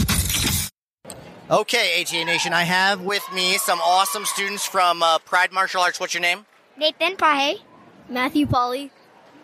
Okay, 1.49 2.01
ATA 2.03 2.25
Nation, 2.25 2.53
I 2.53 2.63
have 2.65 3.03
with 3.03 3.23
me 3.33 3.57
some 3.59 3.79
awesome 3.81 4.25
students 4.25 4.67
from 4.67 5.03
uh, 5.03 5.19
Pride 5.21 5.53
Martial 5.53 5.81
Arts. 5.81 6.01
What's 6.01 6.13
your 6.13 6.21
name? 6.21 6.45
Nathan 6.77 7.17
Pahe. 7.17 7.61
Matthew 8.09 8.47
Polly. 8.47 8.91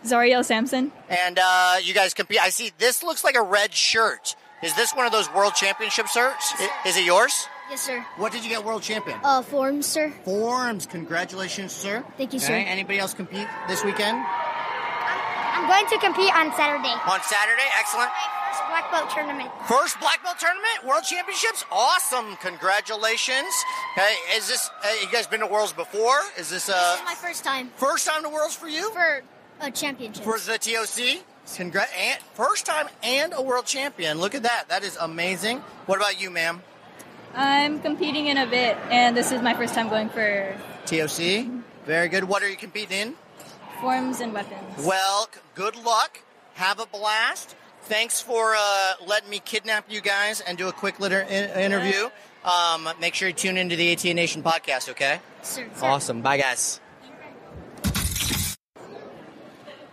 Zariel 0.05 0.45
Sampson. 0.45 0.91
And 1.09 1.39
uh, 1.41 1.77
you 1.81 1.95
guys 1.95 2.13
compete. 2.13 2.41
I 2.43 2.49
see 2.49 2.73
this 2.79 3.05
looks 3.05 3.23
like 3.23 3.37
a 3.37 3.43
red 3.43 3.73
shirt. 3.73 4.35
Is 4.65 4.75
this 4.75 4.93
one 4.93 5.07
of 5.07 5.13
those 5.13 5.33
world 5.33 5.55
championship 5.55 6.09
shirts? 6.09 6.53
I- 6.59 6.89
Is 6.89 6.97
it 6.97 7.05
yours? 7.05 7.47
Yes, 7.71 7.81
sir. 7.81 8.05
What 8.17 8.33
did 8.33 8.45
you 8.45 8.51
get 8.51 8.65
world 8.65 8.83
champion? 8.83 9.19
Uh, 9.25 9.43
forms, 9.43 9.87
sir. 9.87 10.11
Forms. 10.25 10.87
Congratulations, 10.87 11.73
sir. 11.73 12.05
Thank 12.19 12.33
you, 12.33 12.39
sir. 12.39 12.53
Anybody 12.53 12.99
else 12.99 13.15
compete 13.15 13.47
this 13.69 13.83
weekend? 13.85 14.19
I'm 14.19 15.67
going 15.69 15.87
to 15.87 15.99
compete 16.05 16.35
on 16.35 16.53
Saturday. 16.57 16.89
On 16.93 17.21
Saturday? 17.23 17.69
Excellent. 17.79 18.11
My 18.11 18.51
first 18.51 18.69
black 18.69 18.91
belt 18.91 19.11
tournament. 19.11 19.51
First 19.69 20.01
black 20.01 20.23
belt 20.23 20.39
tournament, 20.39 20.87
world 20.87 21.05
championships. 21.05 21.65
Awesome. 21.71 22.37
Congratulations. 22.43 23.55
Hey, 23.95 24.17
is 24.37 24.49
this, 24.49 24.69
uh, 24.85 24.89
you 25.01 25.09
guys 25.11 25.27
been 25.27 25.41
to 25.41 25.47
worlds 25.47 25.73
before? 25.73 26.19
Is 26.39 26.51
this 26.51 26.69
uh, 26.69 26.73
This 26.73 27.01
is 27.01 27.07
my 27.07 27.15
first 27.15 27.45
time 27.45 27.71
first 27.77 28.07
time 28.07 28.23
to 28.25 28.29
worlds 28.29 28.55
for 28.57 28.69
you? 28.69 28.91
for 28.93 29.23
a 29.61 29.71
championship. 29.71 30.25
For 30.25 30.39
the 30.39 30.59
TOC? 30.59 31.23
Congra- 31.47 31.87
and 31.99 32.21
first 32.35 32.67
time 32.67 32.89
and 33.03 33.33
a 33.35 33.43
world 33.43 33.67
champion. 33.67 34.19
Look 34.19 34.35
at 34.35 34.43
that. 34.43 34.69
That 34.69 34.83
is 34.85 34.97
amazing. 34.97 35.59
What 35.87 35.97
about 35.99 36.21
you, 36.21 36.31
ma'am? 36.31 36.63
I'm 37.35 37.81
competing 37.81 38.27
in 38.27 38.37
a 38.37 38.47
bit, 38.47 38.77
and 38.91 39.17
this 39.17 39.33
is 39.33 39.41
my 39.43 39.55
first 39.55 39.75
time 39.75 39.89
going 39.89 40.09
for 40.11 40.55
TOC? 40.87 41.47
Very 41.87 42.09
good. 42.09 42.25
What 42.25 42.43
are 42.43 42.49
you 42.49 42.57
competing 42.57 42.99
in? 42.99 43.15
forms 43.81 44.21
and 44.21 44.33
weapons. 44.33 44.87
Well, 44.87 45.29
good 45.57 45.75
luck. 45.75 46.21
have 46.55 46.79
a 46.79 46.87
blast. 46.87 47.57
Thanks 47.83 48.21
for 48.21 48.55
uh, 48.57 48.93
letting 49.05 49.29
me 49.29 49.41
kidnap 49.41 49.91
you 49.91 50.01
guys 50.01 50.41
and 50.41 50.57
do 50.57 50.69
a 50.69 50.73
quick 50.73 51.01
litter 51.01 51.21
in- 51.23 51.51
interview. 51.59 52.09
Um, 52.45 52.89
make 53.01 53.15
sure 53.15 53.27
you 53.29 53.35
tune 53.35 53.57
into 53.57 53.75
the 53.75 53.93
ATA 53.93 54.15
Nation 54.15 54.43
podcast, 54.45 54.89
okay? 54.91 55.19
Sir, 55.43 55.67
Awesome. 55.81 56.23
Bye, 56.23 56.37
guys. 56.39 56.81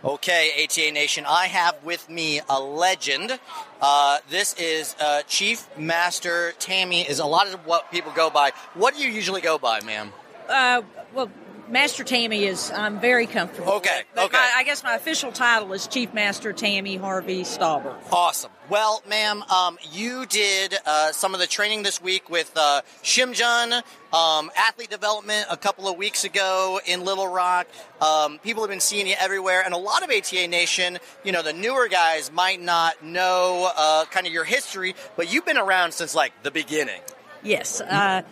Okay, 0.02 0.64
ATA 0.64 0.90
Nation, 0.92 1.26
I 1.28 1.48
have 1.48 1.84
with 1.84 2.08
me 2.08 2.40
a 2.48 2.58
legend. 2.58 3.38
Uh, 3.82 4.18
this 4.30 4.54
is 4.54 4.96
uh, 4.98 5.20
Chief 5.28 5.68
Master 5.76 6.52
Tammy. 6.58 7.02
Is 7.02 7.18
a 7.18 7.26
lot 7.26 7.48
of 7.48 7.66
what 7.66 7.90
people 7.90 8.10
go 8.16 8.30
by. 8.30 8.52
What 8.72 8.94
do 8.94 9.02
you 9.02 9.10
usually 9.10 9.42
go 9.42 9.58
by, 9.58 9.82
ma'am? 9.82 10.10
Uh, 10.48 10.80
well, 11.12 11.30
Master 11.70 12.02
Tammy 12.02 12.46
is 12.46 12.72
I'm 12.72 12.98
very 12.98 13.26
comfortable. 13.26 13.74
Okay, 13.74 13.98
with, 13.98 14.06
but 14.14 14.24
okay. 14.26 14.36
my- 14.38 14.52
I 14.56 14.64
guess 14.64 14.82
my 14.82 14.96
official 14.96 15.30
title 15.30 15.72
is 15.72 15.86
Chief 15.86 16.12
Master 16.12 16.52
Tammy 16.52 16.96
Harvey 16.96 17.42
Stauber. 17.42 17.94
Awesome. 18.10 18.50
Well, 18.68 19.02
ma'am, 19.08 19.44
um, 19.44 19.78
you 19.92 20.26
did 20.26 20.74
uh, 20.84 21.12
some 21.12 21.32
of 21.32 21.40
the 21.40 21.46
training 21.46 21.84
this 21.84 22.02
week 22.02 22.28
with 22.28 22.50
uh, 22.56 22.82
Shimjun, 23.04 23.82
um, 24.12 24.50
athlete 24.56 24.90
development 24.90 25.46
a 25.48 25.56
couple 25.56 25.88
of 25.88 25.96
weeks 25.96 26.24
ago 26.24 26.80
in 26.86 27.04
Little 27.04 27.28
Rock. 27.28 27.68
Um, 28.00 28.38
people 28.40 28.62
have 28.64 28.70
been 28.70 28.80
seeing 28.80 29.06
you 29.06 29.14
everywhere, 29.20 29.62
and 29.64 29.72
a 29.72 29.78
lot 29.78 30.02
of 30.02 30.10
ATA 30.10 30.48
Nation, 30.48 30.98
you 31.24 31.30
know, 31.30 31.42
the 31.42 31.52
newer 31.52 31.86
guys 31.88 32.32
might 32.32 32.60
not 32.60 33.02
know 33.04 33.70
uh, 33.76 34.04
kind 34.06 34.26
of 34.26 34.32
your 34.32 34.44
history, 34.44 34.94
but 35.16 35.32
you've 35.32 35.46
been 35.46 35.58
around 35.58 35.92
since 35.92 36.14
like 36.16 36.32
the 36.42 36.50
beginning. 36.50 37.00
Yes, 37.42 37.80
uh, 37.80 38.22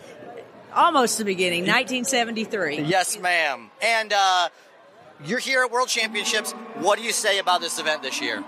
almost 0.73 1.17
the 1.17 1.25
beginning, 1.25 1.61
1973. 1.61 2.81
Yes, 2.81 3.19
ma'am. 3.19 3.69
And 3.81 4.13
uh, 4.13 4.49
you're 5.25 5.39
here 5.39 5.63
at 5.63 5.71
World 5.71 5.89
Championships. 5.89 6.51
What 6.79 6.97
do 6.97 7.03
you 7.03 7.11
say 7.11 7.39
about 7.39 7.61
this 7.61 7.79
event 7.79 8.03
this 8.03 8.21
year? 8.21 8.43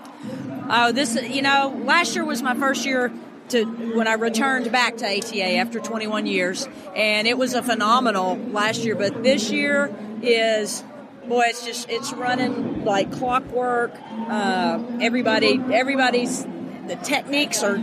Oh, 0.70 0.92
this 0.92 1.20
you 1.22 1.42
know, 1.42 1.78
last 1.84 2.14
year 2.14 2.24
was 2.24 2.42
my 2.42 2.54
first 2.54 2.86
year 2.86 3.12
to 3.50 3.64
when 3.64 4.06
I 4.06 4.14
returned 4.14 4.70
back 4.72 4.96
to 4.98 5.06
ATA 5.06 5.56
after 5.56 5.80
21 5.80 6.26
years, 6.26 6.68
and 6.96 7.26
it 7.26 7.36
was 7.36 7.54
a 7.54 7.62
phenomenal 7.62 8.36
last 8.36 8.84
year. 8.84 8.94
But 8.94 9.22
this 9.22 9.50
year 9.50 9.94
is, 10.22 10.82
boy, 11.28 11.46
it's 11.48 11.64
just 11.64 11.90
it's 11.90 12.12
running 12.12 12.84
like 12.84 13.12
clockwork. 13.12 13.92
Uh, 14.10 14.82
everybody, 15.00 15.60
everybody's 15.72 16.44
the 16.86 16.98
techniques 17.02 17.62
are 17.62 17.76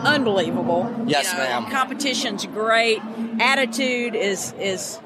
unbelievable. 0.00 1.04
Yes, 1.06 1.32
You 1.32 1.38
know, 1.38 1.44
ma'am. 1.44 1.70
Competition's 1.70 2.46
great. 2.46 3.00
Attitude 3.40 4.14
is 4.14 4.52
is 4.58 4.98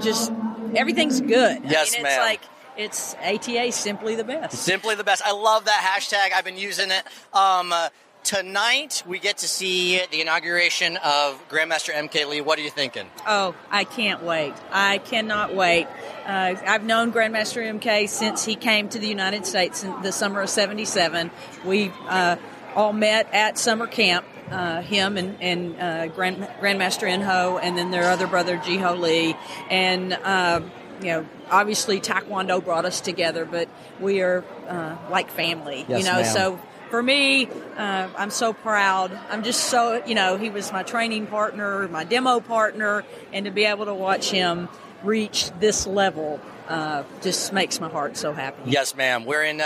just 0.00 0.32
everything's 0.74 1.20
good. 1.20 1.62
Yes, 1.64 1.92
I 1.92 1.96
mean, 1.96 2.02
ma'am. 2.04 2.12
It's 2.12 2.18
like 2.18 2.40
it's 2.76 3.14
ATA 3.22 3.72
simply 3.72 4.14
the 4.16 4.24
best. 4.24 4.56
Simply 4.58 4.94
the 4.94 5.04
best. 5.04 5.22
I 5.24 5.32
love 5.32 5.64
that 5.66 5.74
hashtag. 5.94 6.32
I've 6.36 6.44
been 6.44 6.56
using 6.56 6.90
it. 6.90 7.04
Um, 7.34 7.72
uh, 7.72 7.88
tonight 8.24 9.02
we 9.06 9.18
get 9.18 9.38
to 9.38 9.48
see 9.48 10.00
the 10.10 10.20
inauguration 10.20 10.96
of 10.98 11.46
Grandmaster 11.48 11.92
MK 11.92 12.28
Lee. 12.28 12.40
What 12.40 12.58
are 12.58 12.62
you 12.62 12.70
thinking? 12.70 13.06
Oh, 13.26 13.54
I 13.70 13.84
can't 13.84 14.22
wait. 14.22 14.54
I 14.70 14.98
cannot 14.98 15.54
wait. 15.54 15.86
Uh, 16.24 16.54
I've 16.66 16.84
known 16.84 17.12
Grandmaster 17.12 17.62
MK 17.62 18.08
since 18.08 18.44
he 18.44 18.54
came 18.54 18.88
to 18.90 18.98
the 18.98 19.08
United 19.08 19.44
States 19.44 19.82
in 19.84 20.02
the 20.02 20.12
summer 20.12 20.40
of 20.40 20.48
77. 20.50 21.30
We 21.64 21.90
uh, 22.08 22.36
all 22.74 22.92
met 22.92 23.32
at 23.32 23.58
summer 23.58 23.86
camp, 23.86 24.24
uh, 24.50 24.82
him 24.82 25.16
and, 25.16 25.40
and 25.42 25.80
uh, 25.80 26.06
Grand, 26.08 26.36
Grandmaster 26.60 27.08
Inho, 27.08 27.58
and 27.62 27.76
then 27.76 27.90
their 27.90 28.10
other 28.10 28.26
brother, 28.26 28.58
Jiho 28.58 28.98
Lee. 28.98 29.36
And, 29.70 30.12
uh, 30.12 30.60
you 31.00 31.06
know, 31.08 31.26
obviously 31.50 32.00
Taekwondo 32.00 32.64
brought 32.64 32.84
us 32.84 33.00
together, 33.00 33.44
but 33.44 33.68
we 34.00 34.20
are 34.20 34.44
uh, 34.68 34.96
like 35.10 35.30
family, 35.30 35.84
Yes, 35.88 36.00
you 36.00 36.06
know, 36.06 36.20
ma'am. 36.20 36.34
so 36.34 36.60
for 36.90 37.02
me, 37.02 37.46
uh, 37.76 38.08
I'm 38.16 38.30
so 38.30 38.52
proud. 38.52 39.18
I'm 39.30 39.42
just 39.42 39.64
so, 39.64 40.04
you 40.04 40.14
know, 40.14 40.36
he 40.36 40.50
was 40.50 40.72
my 40.72 40.82
training 40.82 41.26
partner, 41.26 41.88
my 41.88 42.04
demo 42.04 42.40
partner, 42.40 43.04
and 43.32 43.46
to 43.46 43.50
be 43.50 43.64
able 43.64 43.86
to 43.86 43.94
watch 43.94 44.30
him 44.30 44.68
reach 45.02 45.50
this 45.58 45.86
level 45.86 46.40
uh, 46.68 47.02
just 47.22 47.52
makes 47.52 47.80
my 47.80 47.88
heart 47.88 48.16
so 48.16 48.32
happy. 48.32 48.70
Yes, 48.70 48.94
ma'am. 48.94 49.24
We're 49.24 49.42
in. 49.44 49.60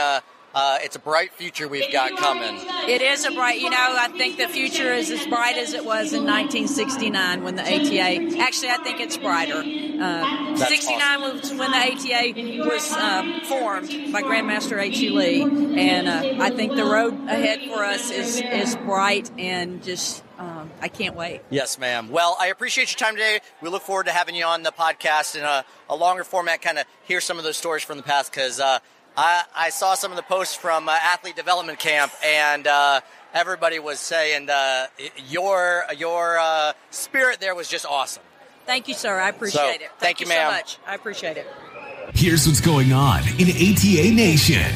Uh, 0.57 0.67
uh, 0.67 0.79
it's 0.83 0.97
a 0.97 0.99
bright 0.99 1.33
future 1.33 1.69
we've 1.69 1.93
got 1.93 2.17
coming. 2.17 2.57
It 2.89 3.03
is 3.03 3.25
a 3.25 3.31
bright, 3.31 3.61
you 3.61 3.71
know, 3.71 3.77
I 3.79 4.09
think 4.09 4.37
the 4.37 4.49
future 4.49 4.93
is 4.93 5.11
as 5.11 5.27
bright 5.27 5.57
as 5.57 5.75
it 5.75 5.85
was 5.85 6.13
in 6.13 6.25
1969 6.25 7.45
when 7.45 7.57
the 7.57 7.63
ATA, 7.63 8.39
actually, 8.41 8.71
I 8.71 8.79
think 8.79 9.01
it's 9.01 9.17
brighter. 9.17 9.59
Uh, 9.59 10.57
That's 10.57 10.69
69 10.69 11.21
was 11.21 11.51
when 11.55 11.71
the 11.71 11.77
ATA 11.77 12.69
was 12.69 12.93
um, 12.93 13.41
formed 13.43 13.89
by 14.13 14.23
Grandmaster 14.23 14.81
H.U. 14.81 15.15
Lee, 15.15 15.43
and 15.43 16.09
uh, 16.09 16.43
I 16.43 16.51
think 16.51 16.75
the 16.75 16.85
road 16.85 17.15
ahead 17.29 17.61
for 17.69 17.85
us 17.85 18.11
is, 18.11 18.41
is 18.41 18.77
bright 18.77 19.31
and 19.39 19.83
just, 19.83 20.25
um, 20.39 20.71
I 20.81 20.89
can't 20.89 21.17
wait. 21.17 21.43
Yes, 21.51 21.79
ma'am. 21.79 22.11
Well, 22.11 22.37
I 22.41 22.49
appreciate 22.49 22.91
your 22.91 22.99
time 22.99 23.15
today. 23.15 23.41
We 23.63 23.69
look 23.69 23.83
forward 23.83 24.07
to 24.07 24.13
having 24.13 24.35
you 24.35 24.45
on 24.45 24.63
the 24.63 24.73
podcast 24.73 25.37
in 25.37 25.43
a, 25.43 25.65
a 25.89 25.97
longer 25.97 26.25
format, 26.25 26.61
kind 26.61 26.79
of 26.79 26.87
hear 27.05 27.21
some 27.21 27.39
of 27.39 27.45
those 27.45 27.57
stories 27.57 27.85
from 27.85 27.97
the 27.97 28.03
past 28.03 28.33
because 28.33 28.59
uh, 28.61 28.81
I, 29.17 29.45
I 29.57 29.71
saw 29.71 29.95
some 29.95 30.13
of 30.13 30.17
the 30.17 30.23
posts 30.23 30.55
from 30.55 30.89
uh, 30.89 30.93
athlete 31.03 31.37
development 31.37 31.79
camp 31.79 32.13
and 32.25 32.67
uh, 32.67 33.01
everybody 33.33 33.79
was 33.79 33.99
saying 33.99 34.51
uh, 34.51 34.87
your 35.29 35.85
your 35.97 36.39
uh, 36.39 36.73
spirit 36.91 37.41
there 37.41 37.55
was 37.55 37.69
just 37.69 37.87
awesome. 37.87 38.23
Thank 38.67 38.89
you, 38.89 38.95
sir. 38.95 39.19
I 39.19 39.31
appreciate 39.31 39.61
So, 39.61 39.69
it. 39.71 39.79
Thank, 39.81 39.93
thank 40.01 40.21
you, 40.21 40.27
so 40.27 40.35
ma'am. 40.35 40.53
much. 40.53 40.79
I 40.87 40.95
appreciate 40.97 41.37
it. 41.37 41.47
Here's 42.15 42.47
what's 42.47 42.61
going 42.61 42.93
on 42.93 43.21
in 43.39 43.49
ATA 43.49 44.11
Nation. 44.15 44.73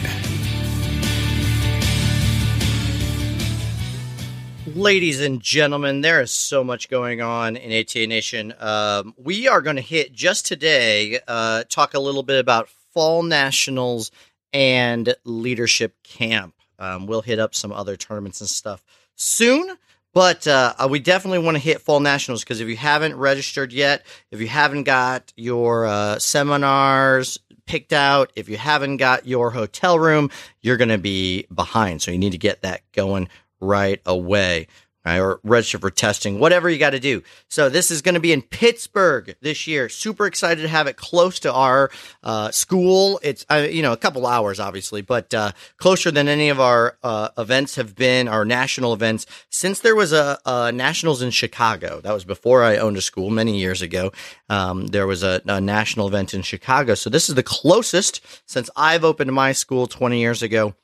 Ladies 4.67 5.21
and 5.21 5.41
gentlemen, 5.43 6.01
there 6.01 6.21
is 6.23 6.31
so 6.31 6.63
much 6.63 6.89
going 6.89 7.21
on 7.21 7.57
in 7.57 7.73
ATA 7.79 8.07
Nation. 8.07 8.55
Um, 8.61 9.15
we 9.19 9.49
are 9.49 9.61
going 9.63 9.77
to 9.77 9.83
hit 9.83 10.13
just 10.13 10.47
today, 10.47 11.19
uh, 11.27 11.65
talk 11.69 11.95
a 11.95 11.99
little 11.99 12.23
bit 12.23 12.39
about 12.39 12.69
fall 12.93 13.23
nationals 13.25 14.11
and 14.53 15.15
leadership 15.25 15.95
camp. 16.03 16.55
Um, 16.79 17.07
we'll 17.07 17.23
hit 17.23 17.39
up 17.39 17.55
some 17.55 17.73
other 17.73 17.97
tournaments 17.97 18.41
and 18.41 18.49
stuff 18.49 18.83
soon, 19.15 19.77
but 20.13 20.47
uh, 20.47 20.75
we 20.89 20.99
definitely 20.99 21.39
want 21.39 21.57
to 21.57 21.63
hit 21.63 21.81
fall 21.81 22.01
nationals 22.01 22.43
because 22.43 22.61
if 22.61 22.69
you 22.69 22.77
haven't 22.77 23.17
registered 23.17 23.73
yet, 23.73 24.05
if 24.31 24.41
you 24.41 24.49
haven't 24.49 24.85
got 24.85 25.33
your 25.37 25.87
uh, 25.87 26.19
seminars 26.19 27.39
picked 27.67 27.93
out, 27.93 28.33
if 28.35 28.49
you 28.49 28.57
haven't 28.57 28.97
got 28.97 29.27
your 29.27 29.51
hotel 29.51 29.99
room, 29.99 30.31
you're 30.61 30.77
going 30.77 30.89
to 30.89 30.99
be 30.99 31.47
behind. 31.55 32.03
So 32.03 32.11
you 32.11 32.19
need 32.19 32.33
to 32.33 32.39
get 32.39 32.63
that 32.63 32.81
going 32.93 33.29
right 33.61 34.01
away. 34.07 34.67
Right, 35.05 35.19
or 35.19 35.41
register 35.43 35.79
for 35.79 35.91
testing, 35.91 36.39
whatever 36.39 36.69
you 36.69 36.79
got 36.79 36.91
to 36.91 37.01
do. 37.01 37.23
So 37.49 37.69
this 37.69 37.91
is 37.91 38.03
going 38.03 38.15
to 38.15 38.21
be 38.21 38.33
in 38.33 38.43
Pittsburgh 38.43 39.35
this 39.41 39.67
year. 39.67 39.89
Super 39.89 40.27
excited 40.27 40.63
to 40.63 40.69
have 40.69 40.87
it 40.87 40.97
close 40.97 41.39
to 41.41 41.53
our 41.53 41.91
uh, 42.23 42.51
school. 42.51 43.21
It's 43.23 43.47
uh, 43.51 43.67
you 43.71 43.83
know 43.83 43.93
a 43.93 43.97
couple 43.97 44.27
hours, 44.27 44.61
obviously, 44.61 45.03
but 45.03 45.33
uh, 45.33 45.53
closer 45.79 46.11
than 46.11 46.29
any 46.29 46.49
of 46.49 46.61
our 46.61 46.99
uh, 47.03 47.31
events 47.39 47.77
have 47.77 47.95
been, 47.95 48.29
our 48.29 48.45
national 48.45 48.93
events 48.93 49.27
since 49.49 49.81
there 49.81 49.97
was 49.97 50.13
a, 50.13 50.39
a 50.45 50.73
nationals 50.73 51.23
in 51.23 51.31
Chicago. 51.31 52.01
That 52.01 52.13
was 52.13 52.25
before 52.25 52.63
I 52.63 52.77
owned 52.77 52.97
a 52.97 53.03
school 53.03 53.31
many 53.31 53.59
years 53.59 53.83
ago. 53.83 54.13
Um, 54.49 54.89
there 54.89 55.07
was 55.07 55.23
a, 55.23 55.41
a 55.47 55.61
national 55.61 56.09
event 56.09 56.35
in 56.35 56.43
Chicago, 56.43 56.95
so 56.95 57.11
this 57.11 57.29
is 57.29 57.35
the 57.35 57.43
closest 57.43 58.21
since 58.47 58.69
I've 58.77 59.05
opened 59.05 59.33
my 59.33 59.53
school 59.53 59.87
20 59.87 60.21
years 60.21 60.43
ago 60.43 60.75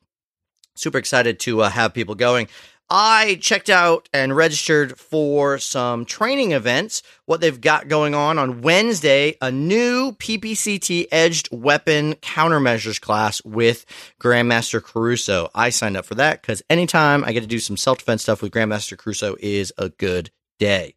super 0.76 0.98
excited 0.98 1.40
to 1.40 1.62
uh, 1.62 1.70
have 1.70 1.94
people 1.94 2.14
going. 2.14 2.48
I 2.88 3.38
checked 3.40 3.68
out 3.68 4.08
and 4.12 4.36
registered 4.36 4.98
for 4.98 5.58
some 5.58 6.04
training 6.04 6.52
events. 6.52 7.02
What 7.24 7.40
they've 7.40 7.60
got 7.60 7.88
going 7.88 8.14
on 8.14 8.38
on 8.38 8.62
Wednesday, 8.62 9.36
a 9.40 9.50
new 9.50 10.12
PPCT 10.12 11.08
edged 11.10 11.48
weapon 11.50 12.14
countermeasures 12.14 13.00
class 13.00 13.44
with 13.44 13.84
Grandmaster 14.20 14.82
Caruso. 14.82 15.50
I 15.54 15.70
signed 15.70 15.96
up 15.96 16.06
for 16.06 16.14
that 16.14 16.40
because 16.40 16.62
anytime 16.70 17.24
I 17.24 17.32
get 17.32 17.40
to 17.40 17.46
do 17.46 17.58
some 17.58 17.76
self 17.76 17.98
defense 17.98 18.22
stuff 18.22 18.40
with 18.40 18.52
Grandmaster 18.52 18.96
Caruso 18.96 19.36
is 19.40 19.72
a 19.76 19.88
good 19.88 20.30
day 20.60 20.94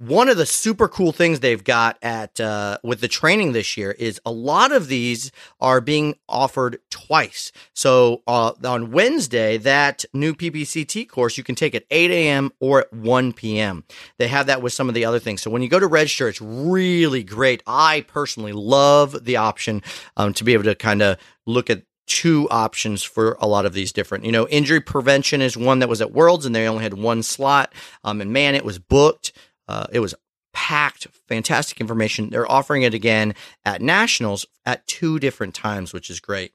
one 0.00 0.30
of 0.30 0.38
the 0.38 0.46
super 0.46 0.88
cool 0.88 1.12
things 1.12 1.40
they've 1.40 1.62
got 1.62 1.98
at 2.00 2.40
uh, 2.40 2.78
with 2.82 3.02
the 3.02 3.08
training 3.08 3.52
this 3.52 3.76
year 3.76 3.90
is 3.92 4.18
a 4.24 4.32
lot 4.32 4.72
of 4.72 4.88
these 4.88 5.30
are 5.60 5.82
being 5.82 6.14
offered 6.26 6.78
twice. 6.88 7.52
So 7.74 8.22
uh, 8.26 8.52
on 8.64 8.92
Wednesday, 8.92 9.58
that 9.58 10.06
new 10.14 10.34
PPCT 10.34 11.06
course 11.06 11.36
you 11.36 11.44
can 11.44 11.54
take 11.54 11.74
at 11.74 11.84
8 11.90 12.10
a.m. 12.10 12.50
or 12.60 12.80
at 12.80 12.92
1 12.94 13.34
p.m. 13.34 13.84
They 14.16 14.28
have 14.28 14.46
that 14.46 14.62
with 14.62 14.72
some 14.72 14.88
of 14.88 14.94
the 14.94 15.04
other 15.04 15.18
things. 15.18 15.42
So 15.42 15.50
when 15.50 15.60
you 15.60 15.68
go 15.68 15.78
to 15.78 15.86
register, 15.86 16.28
it's 16.28 16.40
really 16.40 17.22
great. 17.22 17.62
I 17.66 18.06
personally 18.08 18.52
love 18.52 19.26
the 19.26 19.36
option 19.36 19.82
um, 20.16 20.32
to 20.32 20.44
be 20.44 20.54
able 20.54 20.64
to 20.64 20.74
kind 20.74 21.02
of 21.02 21.18
look 21.46 21.68
at 21.68 21.82
two 22.06 22.48
options 22.50 23.04
for 23.04 23.36
a 23.40 23.46
lot 23.46 23.66
of 23.66 23.72
these 23.72 23.92
different. 23.92 24.24
You 24.24 24.32
know, 24.32 24.48
injury 24.48 24.80
prevention 24.80 25.40
is 25.40 25.56
one 25.56 25.78
that 25.78 25.88
was 25.88 26.00
at 26.00 26.10
Worlds 26.10 26.44
and 26.44 26.54
they 26.54 26.66
only 26.66 26.82
had 26.82 26.94
one 26.94 27.22
slot. 27.22 27.72
Um, 28.02 28.20
and 28.20 28.32
man, 28.32 28.56
it 28.56 28.64
was 28.64 28.80
booked. 28.80 29.32
Uh, 29.70 29.86
it 29.92 30.00
was 30.00 30.14
packed, 30.52 31.06
fantastic 31.28 31.80
information. 31.80 32.30
They're 32.30 32.50
offering 32.50 32.82
it 32.82 32.92
again 32.92 33.34
at 33.64 33.80
nationals 33.80 34.46
at 34.66 34.86
two 34.86 35.20
different 35.20 35.54
times, 35.54 35.92
which 35.92 36.10
is 36.10 36.18
great. 36.18 36.52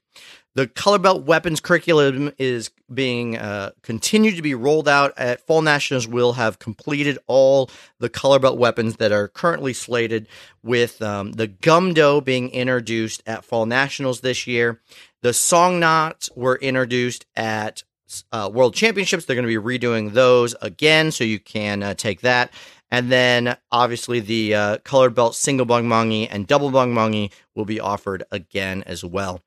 The 0.54 0.66
color 0.66 0.98
belt 0.98 1.24
weapons 1.24 1.60
curriculum 1.60 2.32
is 2.38 2.70
being 2.92 3.36
uh, 3.36 3.70
continued 3.82 4.36
to 4.36 4.42
be 4.42 4.54
rolled 4.54 4.88
out 4.88 5.12
at 5.18 5.46
fall 5.46 5.60
nationals. 5.60 6.08
Will 6.08 6.34
have 6.34 6.58
completed 6.58 7.18
all 7.26 7.70
the 7.98 8.08
color 8.08 8.38
belt 8.38 8.58
weapons 8.58 8.96
that 8.96 9.12
are 9.12 9.28
currently 9.28 9.72
slated, 9.72 10.28
with 10.62 11.00
um, 11.02 11.32
the 11.32 11.48
gumdo 11.48 12.24
being 12.24 12.50
introduced 12.50 13.22
at 13.26 13.44
fall 13.44 13.66
nationals 13.66 14.20
this 14.20 14.46
year. 14.46 14.80
The 15.22 15.32
song 15.32 15.78
knots 15.80 16.30
were 16.34 16.56
introduced 16.56 17.26
at 17.34 17.82
uh, 18.32 18.50
world 18.52 18.74
championships. 18.74 19.24
They're 19.24 19.36
going 19.36 19.48
to 19.48 19.60
be 19.60 19.78
redoing 19.78 20.12
those 20.12 20.54
again, 20.62 21.10
so 21.10 21.24
you 21.24 21.38
can 21.38 21.82
uh, 21.82 21.94
take 21.94 22.20
that. 22.22 22.50
And 22.90 23.10
then 23.10 23.56
obviously 23.72 24.20
the 24.20 24.54
uh, 24.54 24.78
colored 24.78 25.14
belt 25.14 25.34
single 25.34 25.66
bung 25.66 25.84
mongi 25.84 26.28
and 26.30 26.46
double 26.46 26.70
bung 26.70 26.94
mongi 26.94 27.32
will 27.54 27.64
be 27.64 27.80
offered 27.80 28.22
again 28.30 28.82
as 28.86 29.04
well. 29.04 29.42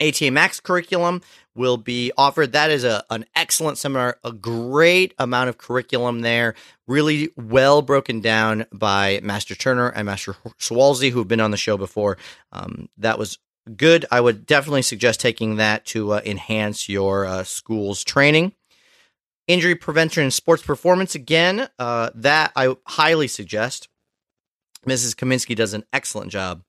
ATA 0.00 0.30
Max 0.30 0.60
curriculum 0.60 1.22
will 1.54 1.76
be 1.76 2.10
offered. 2.18 2.52
That 2.52 2.70
is 2.70 2.84
a, 2.84 3.04
an 3.10 3.26
excellent 3.36 3.78
seminar, 3.78 4.18
a 4.24 4.32
great 4.32 5.14
amount 5.18 5.48
of 5.48 5.58
curriculum 5.58 6.20
there, 6.20 6.54
really 6.88 7.30
well 7.36 7.80
broken 7.80 8.20
down 8.20 8.66
by 8.72 9.20
Master 9.22 9.54
Turner 9.54 9.88
and 9.88 10.06
Master 10.06 10.34
Swalsey, 10.58 11.10
who 11.10 11.18
have 11.18 11.28
been 11.28 11.40
on 11.40 11.52
the 11.52 11.56
show 11.56 11.76
before. 11.76 12.18
Um, 12.50 12.88
that 12.98 13.18
was 13.18 13.38
good. 13.76 14.04
I 14.10 14.20
would 14.20 14.46
definitely 14.46 14.82
suggest 14.82 15.20
taking 15.20 15.56
that 15.56 15.84
to 15.86 16.14
uh, 16.14 16.20
enhance 16.24 16.88
your 16.88 17.24
uh, 17.24 17.44
school's 17.44 18.02
training. 18.02 18.52
Injury 19.46 19.74
prevention 19.74 20.22
and 20.22 20.32
sports 20.32 20.62
performance, 20.62 21.14
again, 21.14 21.68
uh, 21.78 22.10
that 22.14 22.52
I 22.56 22.74
highly 22.86 23.28
suggest. 23.28 23.88
Mrs. 24.86 25.14
Kaminsky 25.14 25.56
does 25.56 25.74
an 25.74 25.84
excellent 25.92 26.30
job. 26.30 26.62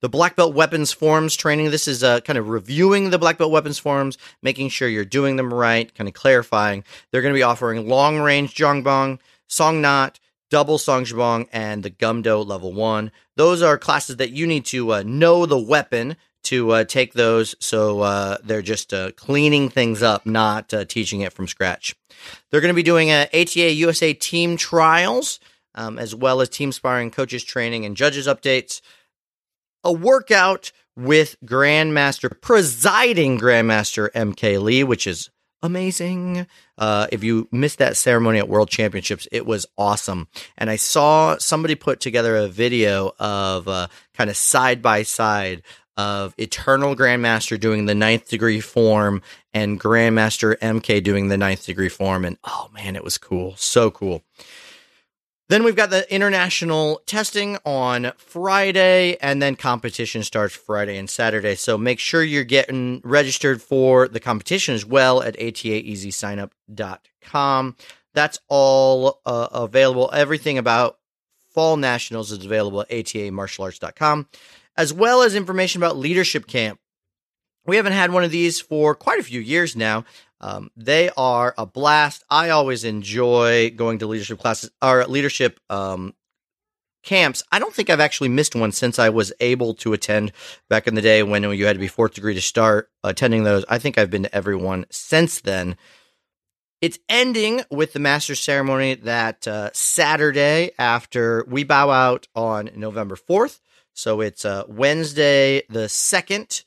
The 0.00 0.08
black 0.08 0.36
belt 0.36 0.54
weapons 0.54 0.92
forms 0.92 1.36
training. 1.36 1.70
This 1.70 1.88
is 1.88 2.04
uh, 2.04 2.20
kind 2.20 2.38
of 2.38 2.48
reviewing 2.48 3.10
the 3.10 3.18
black 3.18 3.38
belt 3.38 3.50
weapons 3.50 3.78
forms, 3.78 4.18
making 4.42 4.68
sure 4.68 4.88
you're 4.88 5.04
doing 5.04 5.36
them 5.36 5.52
right, 5.52 5.92
kind 5.94 6.08
of 6.08 6.14
clarifying. 6.14 6.84
They're 7.10 7.22
going 7.22 7.34
to 7.34 7.38
be 7.38 7.42
offering 7.42 7.88
long 7.88 8.18
range 8.18 8.54
jongbong, 8.54 9.18
song 9.48 9.80
knot, 9.80 10.20
double 10.50 10.78
song 10.78 11.04
jabong, 11.04 11.48
and 11.52 11.82
the 11.82 11.90
gumdo 11.90 12.46
level 12.46 12.72
one. 12.72 13.10
Those 13.36 13.62
are 13.62 13.78
classes 13.78 14.16
that 14.16 14.32
you 14.32 14.46
need 14.46 14.66
to 14.66 14.92
uh, 14.92 15.02
know 15.04 15.46
the 15.46 15.58
weapon 15.58 16.16
to 16.44 16.70
uh, 16.70 16.84
take 16.84 17.12
those. 17.12 17.54
So 17.60 18.00
uh, 18.00 18.38
they're 18.42 18.62
just 18.62 18.92
uh, 18.92 19.12
cleaning 19.12 19.68
things 19.68 20.02
up, 20.02 20.26
not 20.26 20.72
uh, 20.74 20.84
teaching 20.84 21.20
it 21.20 21.32
from 21.32 21.48
scratch. 21.48 21.94
They're 22.50 22.60
going 22.60 22.72
to 22.72 22.74
be 22.74 22.82
doing 22.82 23.10
ATA 23.10 23.72
USA 23.72 24.12
team 24.12 24.56
trials, 24.56 25.40
um, 25.74 25.98
as 25.98 26.14
well 26.14 26.40
as 26.40 26.48
team 26.48 26.72
sparring, 26.72 27.10
coaches 27.10 27.44
training, 27.44 27.84
and 27.84 27.96
judges 27.96 28.26
updates. 28.26 28.80
A 29.84 29.92
workout 29.92 30.72
with 30.96 31.36
Grandmaster, 31.44 32.40
presiding 32.40 33.38
Grandmaster 33.38 34.10
MK 34.12 34.62
Lee, 34.62 34.84
which 34.84 35.06
is 35.06 35.30
amazing. 35.62 36.46
Uh, 36.76 37.06
if 37.12 37.22
you 37.22 37.48
missed 37.52 37.78
that 37.78 37.96
ceremony 37.96 38.38
at 38.38 38.48
World 38.48 38.68
Championships, 38.68 39.28
it 39.30 39.46
was 39.46 39.66
awesome. 39.78 40.28
And 40.58 40.68
I 40.68 40.76
saw 40.76 41.36
somebody 41.38 41.74
put 41.74 42.00
together 42.00 42.36
a 42.36 42.48
video 42.48 43.12
of 43.18 43.68
uh, 43.68 43.86
kind 44.14 44.28
of 44.28 44.36
side 44.36 44.82
by 44.82 45.02
side 45.04 45.62
of 45.96 46.34
Eternal 46.38 46.94
Grandmaster 46.96 47.58
doing 47.58 47.86
the 47.86 47.94
ninth 47.94 48.28
degree 48.28 48.60
form 48.60 49.22
and 49.52 49.80
Grandmaster 49.80 50.56
MK 50.58 51.02
doing 51.02 51.28
the 51.28 51.36
ninth 51.36 51.66
degree 51.66 51.88
form. 51.88 52.24
And 52.24 52.38
oh 52.44 52.70
man, 52.72 52.96
it 52.96 53.04
was 53.04 53.18
cool. 53.18 53.54
So 53.56 53.90
cool. 53.90 54.22
Then 55.48 55.64
we've 55.64 55.76
got 55.76 55.90
the 55.90 56.10
international 56.10 57.02
testing 57.04 57.58
on 57.66 58.12
Friday, 58.16 59.18
and 59.20 59.42
then 59.42 59.54
competition 59.54 60.22
starts 60.22 60.54
Friday 60.54 60.96
and 60.96 61.10
Saturday. 61.10 61.56
So 61.56 61.76
make 61.76 61.98
sure 61.98 62.22
you're 62.22 62.42
getting 62.42 63.02
registered 63.04 63.60
for 63.60 64.08
the 64.08 64.20
competition 64.20 64.74
as 64.74 64.86
well 64.86 65.22
at 65.22 65.36
ataeasysignup.com. 65.36 67.76
That's 68.14 68.38
all 68.48 69.20
uh, 69.26 69.48
available. 69.52 70.08
Everything 70.14 70.56
about 70.56 70.96
fall 71.50 71.76
nationals 71.76 72.32
is 72.32 72.46
available 72.46 72.80
at 72.80 72.88
atamartialarts.com 72.88 74.28
as 74.76 74.92
well 74.92 75.22
as 75.22 75.34
information 75.34 75.80
about 75.82 75.96
Leadership 75.96 76.46
Camp. 76.46 76.78
We 77.66 77.76
haven't 77.76 77.92
had 77.92 78.10
one 78.10 78.24
of 78.24 78.30
these 78.30 78.60
for 78.60 78.94
quite 78.94 79.20
a 79.20 79.24
few 79.24 79.40
years 79.40 79.76
now. 79.76 80.04
Um, 80.40 80.70
they 80.76 81.10
are 81.16 81.54
a 81.56 81.64
blast. 81.64 82.24
I 82.28 82.50
always 82.50 82.82
enjoy 82.82 83.70
going 83.70 83.98
to 84.00 84.06
leadership 84.06 84.40
classes 84.40 84.70
or 84.82 85.04
leadership 85.06 85.60
um, 85.70 86.14
camps. 87.04 87.42
I 87.52 87.60
don't 87.60 87.72
think 87.72 87.90
I've 87.90 88.00
actually 88.00 88.28
missed 88.28 88.56
one 88.56 88.72
since 88.72 88.98
I 88.98 89.10
was 89.10 89.32
able 89.38 89.74
to 89.74 89.92
attend 89.92 90.32
back 90.68 90.88
in 90.88 90.94
the 90.94 91.02
day 91.02 91.22
when 91.22 91.44
you 91.44 91.66
had 91.66 91.74
to 91.74 91.80
be 91.80 91.88
fourth 91.88 92.14
degree 92.14 92.34
to 92.34 92.40
start 92.40 92.90
attending 93.04 93.44
those. 93.44 93.64
I 93.68 93.78
think 93.78 93.96
I've 93.98 94.10
been 94.10 94.24
to 94.24 94.34
every 94.34 94.56
one 94.56 94.86
since 94.90 95.40
then. 95.40 95.76
It's 96.80 96.98
ending 97.08 97.62
with 97.70 97.92
the 97.92 98.00
master 98.00 98.34
ceremony 98.34 98.94
that 98.94 99.46
uh, 99.46 99.70
Saturday 99.72 100.72
after 100.76 101.44
we 101.46 101.62
bow 101.62 101.90
out 101.90 102.26
on 102.34 102.70
November 102.74 103.14
4th. 103.14 103.60
So 103.94 104.20
it's 104.20 104.44
uh, 104.44 104.64
Wednesday 104.68 105.62
the 105.68 105.86
2nd 105.86 106.64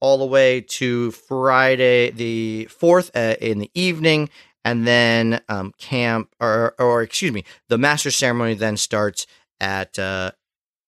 all 0.00 0.18
the 0.18 0.26
way 0.26 0.60
to 0.60 1.10
Friday 1.10 2.10
the 2.10 2.68
4th 2.70 3.10
uh, 3.14 3.36
in 3.40 3.58
the 3.58 3.70
evening. 3.74 4.30
And 4.64 4.86
then 4.86 5.40
um, 5.48 5.72
camp, 5.78 6.34
or, 6.40 6.74
or 6.78 7.02
excuse 7.02 7.32
me, 7.32 7.44
the 7.68 7.78
master 7.78 8.10
ceremony 8.10 8.54
then 8.54 8.76
starts 8.76 9.26
at 9.60 9.98
uh, 9.98 10.32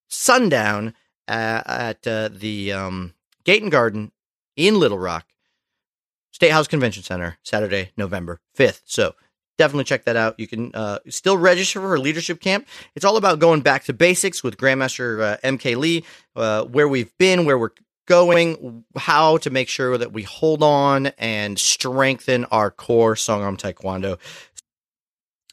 sundown 0.09 0.95
at, 1.27 1.67
at 1.67 2.07
uh, 2.07 2.29
the 2.33 2.73
um, 2.73 3.15
Gate 3.45 3.63
and 3.63 3.73
Garden 3.73 4.13
in 4.57 4.79
Little 4.79 4.99
Rock, 4.99 5.27
State 6.31 6.51
House 6.51 6.69
Convention 6.69 7.03
Center, 7.03 7.39
Saturday, 7.43 7.93
November 7.97 8.41
5th. 8.59 8.83
So 8.85 9.15
definitely 9.61 9.85
check 9.85 10.05
that 10.07 10.17
out. 10.17 10.41
You 10.41 10.47
can 10.49 10.75
uh, 10.75 11.01
still 11.11 11.37
register 11.37 11.83
for 11.83 11.89
her 11.91 11.99
leadership 11.99 12.41
camp. 12.41 12.67
It's 12.95 13.05
all 13.05 13.19
about 13.19 13.41
going 13.41 13.61
back 13.61 13.85
to 13.85 13.93
basics 13.93 14.43
with 14.43 14.57
Grandmaster 14.57 15.23
uh, 15.23 15.37
MK 15.45 15.77
Lee, 15.77 16.05
uh, 16.35 16.65
where 16.65 16.89
we've 16.89 17.17
been, 17.19 17.45
where 17.45 17.59
we're 17.59 17.73
going, 18.07 18.85
how 18.97 19.37
to 19.37 19.51
make 19.51 19.69
sure 19.69 19.99
that 19.99 20.13
we 20.13 20.23
hold 20.23 20.63
on 20.63 21.09
and 21.19 21.59
strengthen 21.59 22.47
our 22.47 22.71
core 22.71 23.15
Songahm 23.15 23.59
Taekwondo. 23.59 24.19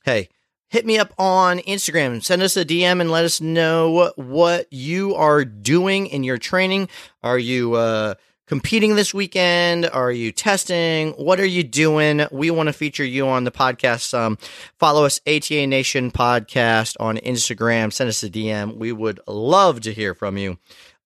Hey, 0.06 0.30
hit 0.70 0.86
me 0.86 0.98
up 0.98 1.14
on 1.18 1.60
Instagram. 1.60 2.24
Send 2.24 2.42
us 2.42 2.56
a 2.56 2.64
DM 2.64 3.02
and 3.02 3.12
let 3.12 3.26
us 3.26 3.42
know 3.42 4.14
what 4.16 4.72
you 4.72 5.16
are 5.16 5.44
doing 5.44 6.08
in 6.08 6.24
your 6.24 6.38
training. 6.38 6.88
Are 7.22 7.38
you 7.38 7.74
uh, 7.74 8.16
competing 8.48 8.96
this 8.96 9.14
weekend? 9.14 9.86
Are 9.86 10.12
you 10.12 10.32
testing? 10.32 11.12
What 11.12 11.40
are 11.40 11.46
you 11.46 11.64
doing? 11.64 12.26
We 12.32 12.50
want 12.50 12.68
to 12.68 12.74
feature 12.74 13.06
you 13.06 13.28
on 13.28 13.44
the 13.44 13.52
podcast. 13.52 14.18
Um, 14.18 14.38
follow 14.80 15.06
us, 15.06 15.20
ATA 15.28 15.68
Nation 15.68 16.12
Podcast 16.12 16.96
on 17.00 17.18
Instagram. 17.18 17.94
Send 17.94 18.08
us 18.08 18.24
a 18.24 18.30
DM. 18.30 18.78
We 18.78 18.92
would 18.92 19.20
love 19.28 19.82
to 19.82 19.94
hear 19.94 20.16
from 20.16 20.38
you. 20.38 20.58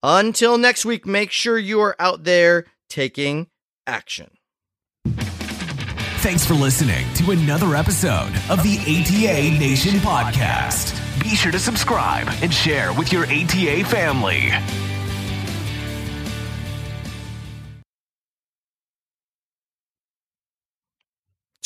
Until 0.03 0.57
next 0.57 0.85
week, 0.85 1.05
make 1.05 1.31
sure 1.31 1.57
you 1.57 1.79
are 1.81 1.95
out 1.99 2.23
there 2.23 2.65
taking 2.89 3.47
action. 3.85 4.31
Thanks 6.21 6.45
for 6.45 6.53
listening 6.53 7.11
to 7.15 7.31
another 7.31 7.75
episode 7.75 8.31
of 8.49 8.61
the 8.61 8.77
ATA 8.81 9.57
Nation 9.59 9.95
Podcast. 9.99 10.99
Be 11.21 11.29
sure 11.29 11.51
to 11.51 11.59
subscribe 11.59 12.27
and 12.43 12.53
share 12.53 12.93
with 12.93 13.11
your 13.11 13.25
ATA 13.25 13.83
family. 13.85 14.51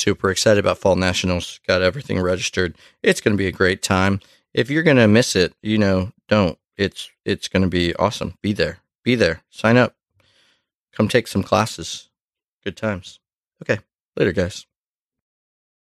Super 0.05 0.29
excited 0.29 0.59
about 0.59 0.77
fall 0.77 0.95
nationals 0.95 1.59
got 1.65 1.81
everything 1.81 2.21
registered. 2.21 2.77
It's 3.01 3.21
going 3.21 3.35
to 3.35 3.41
be 3.41 3.47
a 3.47 3.51
great 3.51 3.81
time. 3.81 4.19
If 4.53 4.69
you're 4.69 4.83
going 4.83 4.97
to 4.97 5.07
miss 5.07 5.35
it 5.35 5.55
you 5.63 5.79
know 5.79 6.11
don't. 6.27 6.59
It's 6.77 7.09
it's 7.25 7.47
going 7.47 7.63
to 7.63 7.69
be 7.69 7.95
awesome. 7.95 8.35
Be 8.43 8.53
there. 8.53 8.77
Be 9.03 9.15
there. 9.15 9.41
Sign 9.49 9.77
up. 9.77 9.95
Come 10.93 11.07
take 11.07 11.27
some 11.27 11.41
classes. 11.41 12.11
Good 12.63 12.77
times. 12.77 13.19
Okay. 13.63 13.79
Later 14.15 14.31
guys. 14.31 14.67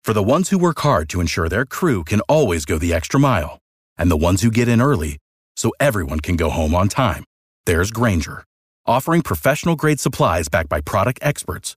For 0.05 0.13
the 0.13 0.23
ones 0.23 0.51
who 0.51 0.59
work 0.59 0.81
hard 0.81 1.09
to 1.09 1.23
ensure 1.23 1.49
their 1.49 1.65
crew 1.65 2.05
can 2.05 2.21
always 2.29 2.67
go 2.67 2.77
the 2.77 2.93
extra 2.93 3.19
mile 3.19 3.61
and 3.97 4.11
the 4.11 4.25
ones 4.29 4.43
who 4.43 4.51
get 4.51 4.69
in 4.69 4.83
early 4.83 5.17
so 5.57 5.73
everyone 5.81 6.21
can 6.21 6.37
go 6.37 6.51
home 6.51 6.75
on 6.75 6.89
time 6.89 7.25
there's 7.65 7.91
grainger 7.91 8.45
offering 8.85 9.23
professional 9.23 9.75
grade 9.75 10.01
supplies 10.01 10.49
backed 10.49 10.69
by 10.69 10.83
product 10.83 11.19
experts 11.23 11.77